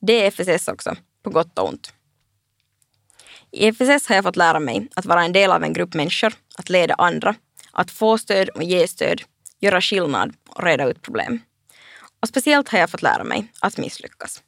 Det 0.00 0.12
är 0.12 0.30
FSS 0.30 0.68
också, 0.68 0.96
på 1.22 1.30
gott 1.30 1.58
och 1.58 1.68
ont. 1.68 1.92
I 3.50 3.72
FSS 3.72 4.08
har 4.08 4.14
jag 4.14 4.24
fått 4.24 4.36
lära 4.36 4.60
mig 4.60 4.88
att 4.94 5.06
vara 5.06 5.24
en 5.24 5.32
del 5.32 5.50
av 5.50 5.64
en 5.64 5.72
grupp 5.72 5.94
människor, 5.94 6.34
att 6.56 6.70
leda 6.70 6.94
andra, 6.94 7.34
att 7.72 7.90
få 7.90 8.18
stöd 8.18 8.48
och 8.48 8.62
ge 8.62 8.88
stöd, 8.88 9.22
göra 9.60 9.80
skillnad 9.80 10.34
och 10.48 10.64
reda 10.64 10.84
ut 10.84 11.02
problem. 11.02 11.40
Och 12.20 12.28
speciellt 12.28 12.68
har 12.68 12.78
jag 12.78 12.90
fått 12.90 13.02
lära 13.02 13.24
mig 13.24 13.52
att 13.60 13.78
misslyckas. 13.78 14.42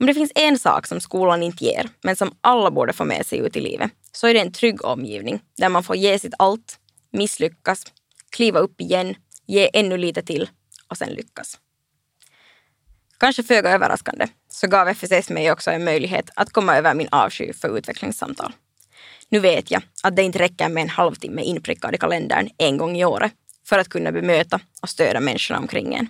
Om 0.00 0.06
det 0.06 0.14
finns 0.14 0.32
en 0.34 0.58
sak 0.58 0.86
som 0.86 1.00
skolan 1.00 1.42
inte 1.42 1.64
ger, 1.64 1.88
men 2.02 2.16
som 2.16 2.34
alla 2.40 2.70
borde 2.70 2.92
få 2.92 3.04
med 3.04 3.26
sig 3.26 3.38
ut 3.38 3.56
i 3.56 3.60
livet, 3.60 3.90
så 4.12 4.26
är 4.26 4.34
det 4.34 4.40
en 4.40 4.52
trygg 4.52 4.84
omgivning 4.84 5.40
där 5.56 5.68
man 5.68 5.84
får 5.84 5.96
ge 5.96 6.18
sitt 6.18 6.34
allt, 6.38 6.78
misslyckas, 7.12 7.82
kliva 8.30 8.58
upp 8.58 8.80
igen, 8.80 9.14
ge 9.46 9.70
ännu 9.72 9.96
lite 9.96 10.22
till 10.22 10.50
och 10.88 10.98
sen 10.98 11.08
lyckas. 11.08 11.58
Kanske 13.18 13.42
föga 13.42 13.70
överraskande 13.70 14.26
så 14.48 14.66
gav 14.66 14.88
FSS 14.88 15.30
mig 15.30 15.52
också 15.52 15.70
en 15.70 15.84
möjlighet 15.84 16.30
att 16.36 16.52
komma 16.52 16.76
över 16.76 16.94
min 16.94 17.08
avsky 17.10 17.52
för 17.52 17.78
utvecklingssamtal. 17.78 18.52
Nu 19.28 19.38
vet 19.38 19.70
jag 19.70 19.82
att 20.02 20.16
det 20.16 20.22
inte 20.22 20.38
räcker 20.38 20.68
med 20.68 20.82
en 20.82 20.88
halvtimme 20.88 21.42
inprickad 21.42 21.94
i 21.94 21.98
kalendern 21.98 22.48
en 22.58 22.76
gång 22.76 22.96
i 22.96 23.04
året 23.04 23.32
för 23.64 23.78
att 23.78 23.88
kunna 23.88 24.12
bemöta 24.12 24.60
och 24.82 24.88
stödja 24.88 25.20
människorna 25.20 25.60
omkring 25.60 25.94
en. 25.94 26.08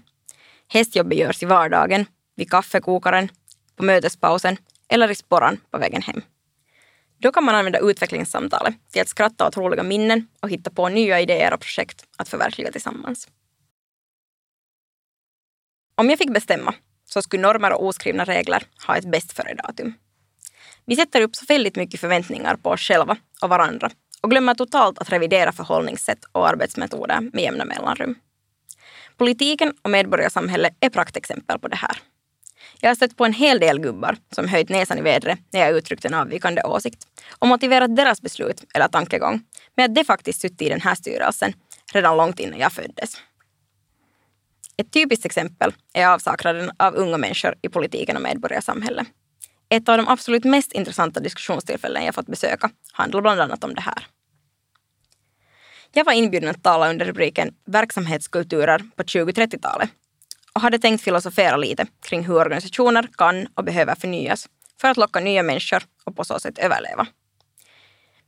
Hästjobbet 0.68 1.18
görs 1.18 1.42
i 1.42 1.46
vardagen, 1.46 2.06
vid 2.36 2.50
kaffekokaren, 2.50 3.28
på 3.76 3.84
mötespausen 3.84 4.56
eller 4.88 5.10
i 5.10 5.14
sporran 5.14 5.60
på 5.70 5.78
vägen 5.78 6.02
hem. 6.02 6.22
Då 7.18 7.32
kan 7.32 7.44
man 7.44 7.54
använda 7.54 7.78
utvecklingssamtalet 7.78 8.74
till 8.92 9.02
att 9.02 9.08
skratta 9.08 9.46
åt 9.46 9.56
roliga 9.56 9.82
minnen 9.82 10.28
och 10.40 10.50
hitta 10.50 10.70
på 10.70 10.88
nya 10.88 11.20
idéer 11.20 11.54
och 11.54 11.60
projekt 11.60 12.04
att 12.16 12.28
förverkliga 12.28 12.72
tillsammans. 12.72 13.28
Om 15.94 16.10
jag 16.10 16.18
fick 16.18 16.32
bestämma 16.32 16.74
så 17.04 17.22
skulle 17.22 17.42
normer 17.42 17.72
och 17.72 17.84
oskrivna 17.84 18.24
regler 18.24 18.66
ha 18.86 18.96
ett 18.96 19.10
bäst 19.10 19.32
före-datum. 19.32 19.94
Vi 20.84 20.96
sätter 20.96 21.20
upp 21.20 21.36
så 21.36 21.44
väldigt 21.48 21.76
mycket 21.76 22.00
förväntningar 22.00 22.56
på 22.56 22.70
oss 22.70 22.80
själva 22.80 23.16
och 23.42 23.48
varandra 23.48 23.90
och 24.20 24.30
glömmer 24.30 24.54
totalt 24.54 24.98
att 24.98 25.12
revidera 25.12 25.52
förhållningssätt 25.52 26.24
och 26.32 26.48
arbetsmetoder 26.48 27.20
med 27.20 27.42
jämna 27.42 27.64
mellanrum. 27.64 28.14
Politiken 29.16 29.74
och 29.82 29.90
medborgarsamhället 29.90 30.76
är 30.80 30.90
praktexempel 30.90 31.58
på 31.58 31.68
det 31.68 31.76
här. 31.76 31.96
Jag 32.80 32.90
har 32.90 32.94
stött 32.94 33.16
på 33.16 33.24
en 33.24 33.32
hel 33.32 33.60
del 33.60 33.78
gubbar 33.80 34.16
som 34.34 34.48
höjt 34.48 34.68
näsan 34.68 34.98
i 34.98 35.02
vädret 35.02 35.38
när 35.52 35.60
jag 35.60 35.76
uttryckt 35.76 36.04
en 36.04 36.14
avvikande 36.14 36.62
åsikt 36.62 37.06
och 37.38 37.48
motiverat 37.48 37.96
deras 37.96 38.22
beslut 38.22 38.64
eller 38.74 38.88
tankegång 38.88 39.40
med 39.76 39.84
att 39.84 39.94
de 39.94 40.04
faktiskt 40.04 40.40
suttit 40.40 40.62
i 40.62 40.68
den 40.68 40.80
här 40.80 40.94
styrelsen 40.94 41.52
redan 41.92 42.16
långt 42.16 42.40
innan 42.40 42.58
jag 42.58 42.72
föddes. 42.72 43.16
Ett 44.76 44.92
typiskt 44.92 45.26
exempel 45.26 45.72
är 45.92 46.06
avsaknaden 46.06 46.70
av 46.76 46.94
unga 46.94 47.16
människor 47.16 47.54
i 47.62 47.68
politiken 47.68 48.16
och 48.16 48.22
medborgarsamhället. 48.22 49.06
Ett 49.68 49.88
av 49.88 49.96
de 49.96 50.08
absolut 50.08 50.44
mest 50.44 50.72
intressanta 50.72 51.20
diskussionstillfällen 51.20 52.04
jag 52.04 52.14
fått 52.14 52.26
besöka 52.26 52.70
handlar 52.92 53.20
bland 53.20 53.40
annat 53.40 53.64
om 53.64 53.74
det 53.74 53.80
här. 53.80 54.06
Jag 55.92 56.04
var 56.04 56.12
inbjuden 56.12 56.50
att 56.50 56.62
tala 56.62 56.90
under 56.90 57.06
rubriken 57.06 57.54
Verksamhetskulturer 57.66 58.78
på 58.96 59.02
2030-talet 59.02 59.90
och 60.58 60.62
hade 60.62 60.78
tänkt 60.78 61.04
filosofera 61.04 61.56
lite 61.56 61.86
kring 62.08 62.26
hur 62.26 62.34
organisationer 62.34 63.08
kan 63.16 63.48
och 63.54 63.64
behöver 63.64 63.94
förnyas 63.94 64.48
för 64.80 64.88
att 64.88 64.96
locka 64.96 65.20
nya 65.20 65.42
människor 65.42 65.82
och 66.04 66.16
på 66.16 66.24
så 66.24 66.38
sätt 66.40 66.58
överleva. 66.58 67.06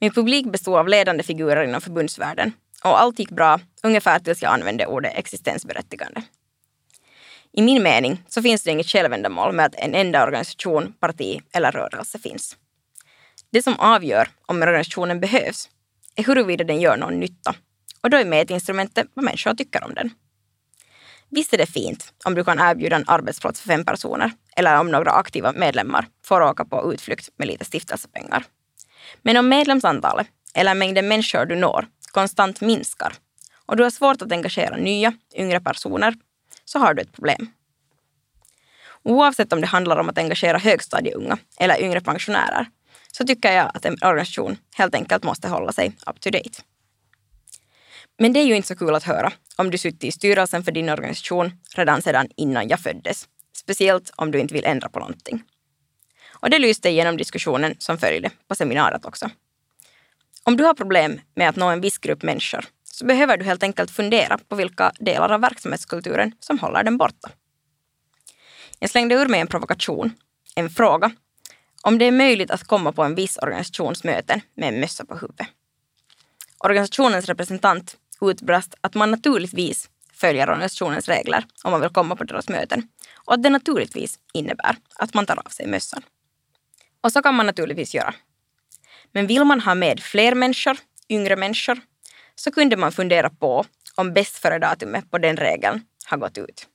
Min 0.01 0.13
publik 0.13 0.47
bestod 0.47 0.75
av 0.75 0.89
ledande 0.89 1.23
figurer 1.23 1.65
inom 1.65 1.81
förbundsvärlden 1.81 2.53
och 2.85 3.01
allt 3.01 3.19
gick 3.19 3.31
bra 3.31 3.61
ungefär 3.83 4.19
tills 4.19 4.43
jag 4.43 4.53
använde 4.53 4.87
ordet 4.87 5.15
existensberättigande. 5.15 6.23
I 7.53 7.63
min 7.63 7.83
mening 7.83 8.23
så 8.29 8.43
finns 8.43 8.63
det 8.63 8.71
inget 8.71 8.87
självändamål 8.87 9.53
med 9.53 9.67
att 9.67 9.75
en 9.75 9.95
enda 9.95 10.23
organisation, 10.23 10.93
parti 11.01 11.41
eller 11.53 11.73
rörelse 11.73 12.19
finns. 12.19 12.57
Det 13.53 13.63
som 13.63 13.79
avgör 13.79 14.29
om 14.47 14.63
organisationen 14.63 15.21
behövs 15.21 15.69
är 16.17 16.25
huruvida 16.25 16.65
den 16.65 16.81
gör 16.81 16.97
någon 16.97 17.21
nytta 17.21 17.55
och 18.01 18.11
då 18.11 18.17
är 18.17 18.25
mätinstrumentet 18.25 19.07
vad 19.15 19.25
människor 19.25 19.55
tycker 19.55 19.85
om 19.85 19.95
den. 19.95 20.11
Visst 21.31 21.55
är 21.55 21.59
det 21.59 21.67
fint 21.67 22.13
om 22.25 22.35
du 22.35 22.45
kan 22.45 22.59
erbjuda 22.59 22.97
en 22.97 23.05
arbetsplats 23.07 23.61
för 23.61 23.69
fem 23.69 23.85
personer 23.85 24.33
eller 24.57 24.81
om 24.81 24.91
några 24.91 25.11
aktiva 25.11 25.53
medlemmar 25.53 26.07
får 26.25 26.41
åka 26.41 26.65
på 26.65 26.93
utflykt 26.95 27.29
med 27.37 27.49
lite 27.49 27.65
stiftelsepengar. 27.65 28.45
Men 29.23 29.37
om 29.37 29.49
medlemsantalet 29.49 30.27
eller 30.55 30.75
mängden 30.75 31.09
människor 31.09 31.45
du 31.45 31.57
når 31.57 31.87
konstant 32.13 32.61
minskar 32.61 33.13
och 33.67 33.77
du 33.77 33.83
har 33.83 33.91
svårt 33.91 34.23
att 34.23 34.33
engagera 34.33 34.77
nya, 34.77 35.13
yngre 35.35 35.61
personer 35.61 36.15
så 36.65 36.79
har 36.79 36.95
du 36.95 37.03
ett 37.03 37.13
problem. 37.13 37.51
Oavsett 39.03 39.53
om 39.53 39.61
det 39.61 39.67
handlar 39.67 39.97
om 39.97 40.09
att 40.09 40.19
engagera 40.19 40.59
högstadieunga 40.59 41.39
eller 41.61 41.83
yngre 41.83 42.01
pensionärer 42.01 42.67
så 43.13 43.27
tycker 43.27 43.53
jag 43.53 43.71
att 43.75 43.85
en 43.85 43.99
organisation 44.03 44.57
helt 44.77 44.95
enkelt 44.95 45.25
måste 45.25 45.49
hålla 45.49 45.73
sig 45.73 45.93
up 46.07 46.21
to 46.21 46.31
date. 46.31 46.63
Men 48.23 48.33
det 48.33 48.41
är 48.41 48.45
ju 48.45 48.57
inte 48.57 48.69
så 48.69 48.77
kul 48.77 48.95
att 48.95 49.05
höra 49.05 49.33
om 49.57 49.71
du 49.71 49.79
suttit 49.79 50.05
i 50.05 50.13
styrelsen 50.13 50.65
för 50.65 50.73
din 50.73 50.89
organisation 50.89 51.53
redan 51.75 52.03
sedan 52.03 52.29
innan 52.37 52.69
jag 52.69 52.81
föddes. 52.81 53.29
Speciellt 53.57 54.13
om 54.17 54.31
du 54.31 54.39
inte 54.39 54.55
vill 54.55 54.65
ändra 54.65 54.89
på 54.89 54.99
någonting. 54.99 55.43
Och 56.29 56.51
det 56.51 56.59
lyste 56.59 56.89
igenom 56.89 57.17
diskussionen 57.17 57.75
som 57.79 57.99
följde 57.99 58.31
på 58.49 58.55
seminariet 58.55 59.05
också. 59.05 59.31
Om 60.43 60.57
du 60.57 60.65
har 60.65 60.75
problem 60.75 61.21
med 61.35 61.49
att 61.49 61.57
nå 61.57 61.69
en 61.69 61.81
viss 61.81 61.99
grupp 61.99 62.23
människor 62.23 62.65
så 62.85 63.07
behöver 63.07 63.37
du 63.37 63.45
helt 63.45 63.63
enkelt 63.63 63.91
fundera 63.91 64.39
på 64.39 64.57
vilka 64.57 64.93
delar 64.99 65.33
av 65.33 65.41
verksamhetskulturen 65.41 66.33
som 66.41 66.59
håller 66.59 66.83
den 66.83 66.99
borta. 66.99 67.31
Jag 68.79 68.91
slängde 68.91 69.15
ur 69.15 69.27
mig 69.27 69.41
en 69.41 69.47
provokation, 69.47 70.15
en 70.55 70.71
fråga, 70.71 71.11
om 71.83 71.99
det 71.99 72.05
är 72.05 72.13
möjligt 72.13 72.51
att 72.51 72.65
komma 72.65 72.93
på 72.93 73.03
en 73.03 73.15
viss 73.15 73.37
organisationsmöten 73.37 74.41
med 74.55 74.69
en 74.69 74.81
mössa 74.81 75.05
på 75.05 75.15
huvudet. 75.15 75.47
Organisationens 76.59 77.27
representant 77.27 77.97
utbrast 78.23 78.75
att 78.81 78.95
man 78.95 79.11
naturligtvis 79.11 79.91
följer 80.13 80.51
organisationens 80.51 81.09
regler 81.09 81.45
om 81.65 81.73
man 81.73 81.81
vill 81.81 81.91
komma 81.91 82.17
på 82.17 82.25
deras 82.25 82.49
möten 82.49 82.89
och 83.17 83.35
att 83.35 83.43
det 83.43 83.51
naturligtvis 83.51 84.19
innebär 84.33 84.77
att 84.97 85.15
man 85.15 85.27
tar 85.27 85.37
av 85.47 85.51
sig 85.51 85.67
mössan. 85.67 86.03
Och 87.01 87.13
så 87.13 87.23
kan 87.23 87.35
man 87.35 87.47
naturligtvis 87.47 87.95
göra. 87.95 88.15
Men 89.13 89.27
vill 89.27 89.45
man 89.45 89.61
ha 89.61 89.75
med 89.75 90.01
fler 90.01 90.35
människor, 90.35 90.77
yngre 91.09 91.37
människor, 91.37 91.81
så 92.35 92.51
kunde 92.51 92.77
man 92.77 92.93
fundera 92.93 93.31
på 93.31 93.65
om 93.95 94.13
bäst 94.13 94.37
före-datumet 94.37 95.11
på 95.11 95.19
den 95.19 95.37
regeln 95.37 95.81
har 96.07 96.17
gått 96.17 96.39
ut. 96.39 96.67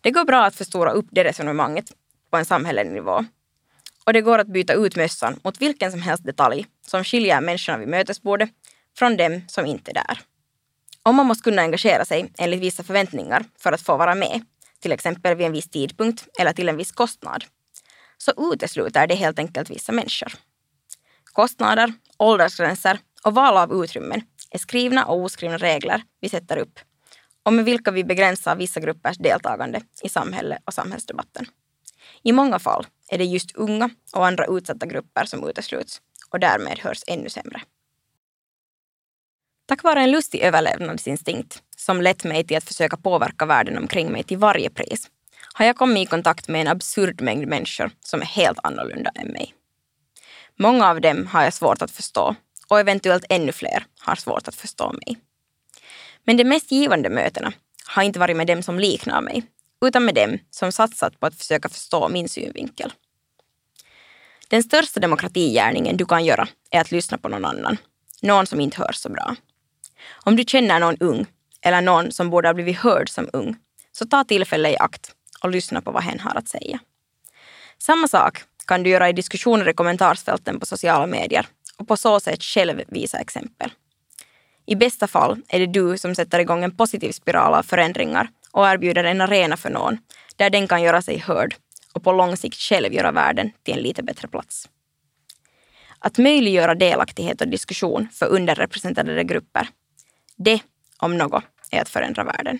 Det 0.00 0.10
går 0.10 0.24
bra 0.24 0.44
att 0.44 0.54
förstora 0.56 0.90
upp 0.90 1.06
det 1.10 1.24
resonemanget 1.24 1.92
på 2.30 2.36
en 2.36 2.44
samhällelig 2.44 2.92
nivå. 2.92 3.24
Och 4.04 4.12
det 4.12 4.20
går 4.20 4.38
att 4.38 4.46
byta 4.46 4.72
ut 4.72 4.96
mössan 4.96 5.40
mot 5.44 5.60
vilken 5.60 5.90
som 5.90 6.02
helst 6.02 6.24
detalj 6.24 6.66
som 6.86 7.04
skiljer 7.04 7.40
människorna 7.40 7.78
vid 7.78 7.88
mötesbordet 7.88 8.50
från 8.98 9.16
dem 9.16 9.42
som 9.48 9.66
inte 9.66 9.90
är 9.90 9.94
där. 9.94 10.20
Om 11.02 11.16
man 11.16 11.26
måste 11.26 11.44
kunna 11.44 11.62
engagera 11.62 12.04
sig 12.04 12.32
enligt 12.38 12.60
vissa 12.60 12.82
förväntningar 12.82 13.44
för 13.58 13.72
att 13.72 13.82
få 13.82 13.96
vara 13.96 14.14
med, 14.14 14.44
till 14.80 14.92
exempel 14.92 15.34
vid 15.36 15.46
en 15.46 15.52
viss 15.52 15.70
tidpunkt 15.70 16.28
eller 16.38 16.52
till 16.52 16.68
en 16.68 16.76
viss 16.76 16.92
kostnad, 16.92 17.44
så 18.18 18.52
utesluter 18.52 19.06
det 19.06 19.14
helt 19.14 19.38
enkelt 19.38 19.70
vissa 19.70 19.92
människor. 19.92 20.32
Kostnader, 21.24 21.92
åldersgränser 22.18 22.98
och 23.24 23.34
val 23.34 23.56
av 23.56 23.84
utrymmen 23.84 24.22
är 24.50 24.58
skrivna 24.58 25.04
och 25.04 25.18
oskrivna 25.18 25.58
regler 25.58 26.02
vi 26.20 26.28
sätter 26.28 26.56
upp 26.56 26.78
och 27.42 27.52
med 27.52 27.64
vilka 27.64 27.90
vi 27.90 28.04
begränsar 28.04 28.56
vissa 28.56 28.80
gruppers 28.80 29.18
deltagande 29.18 29.80
i 30.02 30.08
samhället 30.08 30.58
och 30.64 30.74
samhällsdebatten. 30.74 31.46
I 32.22 32.32
många 32.32 32.58
fall 32.58 32.86
är 33.08 33.18
det 33.18 33.24
just 33.24 33.56
unga 33.56 33.90
och 34.12 34.26
andra 34.26 34.46
utsatta 34.46 34.86
grupper 34.86 35.24
som 35.24 35.48
utesluts 35.48 36.00
och 36.30 36.40
därmed 36.40 36.78
hörs 36.78 37.02
ännu 37.06 37.28
sämre. 37.28 37.62
Tack 39.72 39.82
vare 39.82 40.00
en 40.00 40.10
lustig 40.10 40.40
överlevnadsinstinkt 40.40 41.62
som 41.76 42.02
lett 42.02 42.24
mig 42.24 42.44
till 42.44 42.56
att 42.56 42.64
försöka 42.64 42.96
påverka 42.96 43.46
världen 43.46 43.78
omkring 43.78 44.12
mig 44.12 44.22
till 44.22 44.38
varje 44.38 44.70
pris 44.70 45.10
har 45.52 45.64
jag 45.64 45.76
kommit 45.76 46.02
i 46.02 46.10
kontakt 46.10 46.48
med 46.48 46.60
en 46.60 46.68
absurd 46.68 47.20
mängd 47.20 47.48
människor 47.48 47.90
som 48.00 48.20
är 48.20 48.26
helt 48.26 48.58
annorlunda 48.62 49.10
än 49.14 49.28
mig. 49.28 49.54
Många 50.58 50.88
av 50.88 51.00
dem 51.00 51.26
har 51.26 51.42
jag 51.42 51.54
svårt 51.54 51.82
att 51.82 51.90
förstå 51.90 52.34
och 52.68 52.80
eventuellt 52.80 53.24
ännu 53.28 53.52
fler 53.52 53.84
har 53.98 54.14
svårt 54.14 54.48
att 54.48 54.54
förstå 54.54 54.92
mig. 54.92 55.16
Men 56.24 56.36
de 56.36 56.44
mest 56.44 56.72
givande 56.72 57.10
mötena 57.10 57.52
har 57.86 58.02
inte 58.02 58.18
varit 58.18 58.36
med 58.36 58.46
dem 58.46 58.62
som 58.62 58.78
liknar 58.78 59.20
mig, 59.20 59.42
utan 59.84 60.04
med 60.04 60.14
dem 60.14 60.38
som 60.50 60.72
satsat 60.72 61.20
på 61.20 61.26
att 61.26 61.34
försöka 61.34 61.68
förstå 61.68 62.08
min 62.08 62.28
synvinkel. 62.28 62.92
Den 64.48 64.62
största 64.62 65.00
demokratigärningen 65.00 65.96
du 65.96 66.06
kan 66.06 66.24
göra 66.24 66.48
är 66.70 66.80
att 66.80 66.92
lyssna 66.92 67.18
på 67.18 67.28
någon 67.28 67.44
annan, 67.44 67.76
någon 68.22 68.46
som 68.46 68.60
inte 68.60 68.82
hörs 68.82 68.96
så 68.96 69.08
bra. 69.08 69.36
Om 70.24 70.36
du 70.36 70.44
känner 70.44 70.80
någon 70.80 70.96
ung 71.00 71.26
eller 71.62 71.80
någon 71.80 72.12
som 72.12 72.30
borde 72.30 72.48
ha 72.48 72.54
blivit 72.54 72.78
hörd 72.78 73.10
som 73.10 73.28
ung, 73.32 73.56
så 73.92 74.06
ta 74.06 74.24
tillfället 74.24 74.72
i 74.72 74.76
akt 74.76 75.12
och 75.42 75.50
lyssna 75.50 75.80
på 75.80 75.90
vad 75.90 76.02
hen 76.02 76.20
har 76.20 76.34
att 76.34 76.48
säga. 76.48 76.78
Samma 77.78 78.08
sak 78.08 78.42
kan 78.66 78.82
du 78.82 78.90
göra 78.90 79.08
i 79.08 79.12
diskussioner 79.12 79.68
i 79.68 79.74
kommentarsfälten 79.74 80.60
på 80.60 80.66
sociala 80.66 81.06
medier 81.06 81.46
och 81.76 81.88
på 81.88 81.96
så 81.96 82.20
sätt 82.20 82.42
själv 82.42 82.82
visa 82.88 83.18
exempel. 83.18 83.72
I 84.66 84.76
bästa 84.76 85.06
fall 85.06 85.40
är 85.48 85.58
det 85.58 85.66
du 85.66 85.98
som 85.98 86.14
sätter 86.14 86.38
igång 86.38 86.64
en 86.64 86.76
positiv 86.76 87.12
spiral 87.12 87.54
av 87.54 87.62
förändringar 87.62 88.28
och 88.50 88.68
erbjuder 88.68 89.04
en 89.04 89.20
arena 89.20 89.56
för 89.56 89.70
någon 89.70 89.98
där 90.36 90.50
den 90.50 90.68
kan 90.68 90.82
göra 90.82 91.02
sig 91.02 91.18
hörd 91.18 91.54
och 91.92 92.04
på 92.04 92.12
lång 92.12 92.36
sikt 92.36 92.58
själv 92.58 92.92
göra 92.92 93.12
världen 93.12 93.52
till 93.62 93.74
en 93.74 93.82
lite 93.82 94.02
bättre 94.02 94.28
plats. 94.28 94.68
Att 95.98 96.18
möjliggöra 96.18 96.74
delaktighet 96.74 97.40
och 97.40 97.48
diskussion 97.48 98.08
för 98.12 98.26
underrepresenterade 98.26 99.24
grupper, 99.24 99.68
det 100.44 100.62
om 100.98 101.18
något 101.18 101.44
är 101.70 101.82
att 101.82 101.88
förändra 101.88 102.24
världen. 102.24 102.58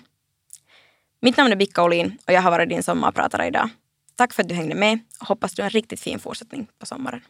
Mitt 1.20 1.36
namn 1.36 1.52
är 1.52 1.56
Bicka 1.56 1.84
Olin 1.84 2.18
och 2.26 2.32
jag 2.32 2.42
har 2.42 2.50
varit 2.50 2.68
din 2.68 2.82
sommarpratare 2.82 3.46
idag. 3.46 3.68
Tack 4.16 4.32
för 4.32 4.42
att 4.42 4.48
du 4.48 4.54
hängde 4.54 4.74
med 4.74 4.98
och 5.20 5.26
hoppas 5.26 5.54
du 5.54 5.62
har 5.62 5.66
en 5.66 5.70
riktigt 5.70 6.00
fin 6.00 6.18
fortsättning 6.18 6.68
på 6.78 6.86
sommaren. 6.86 7.20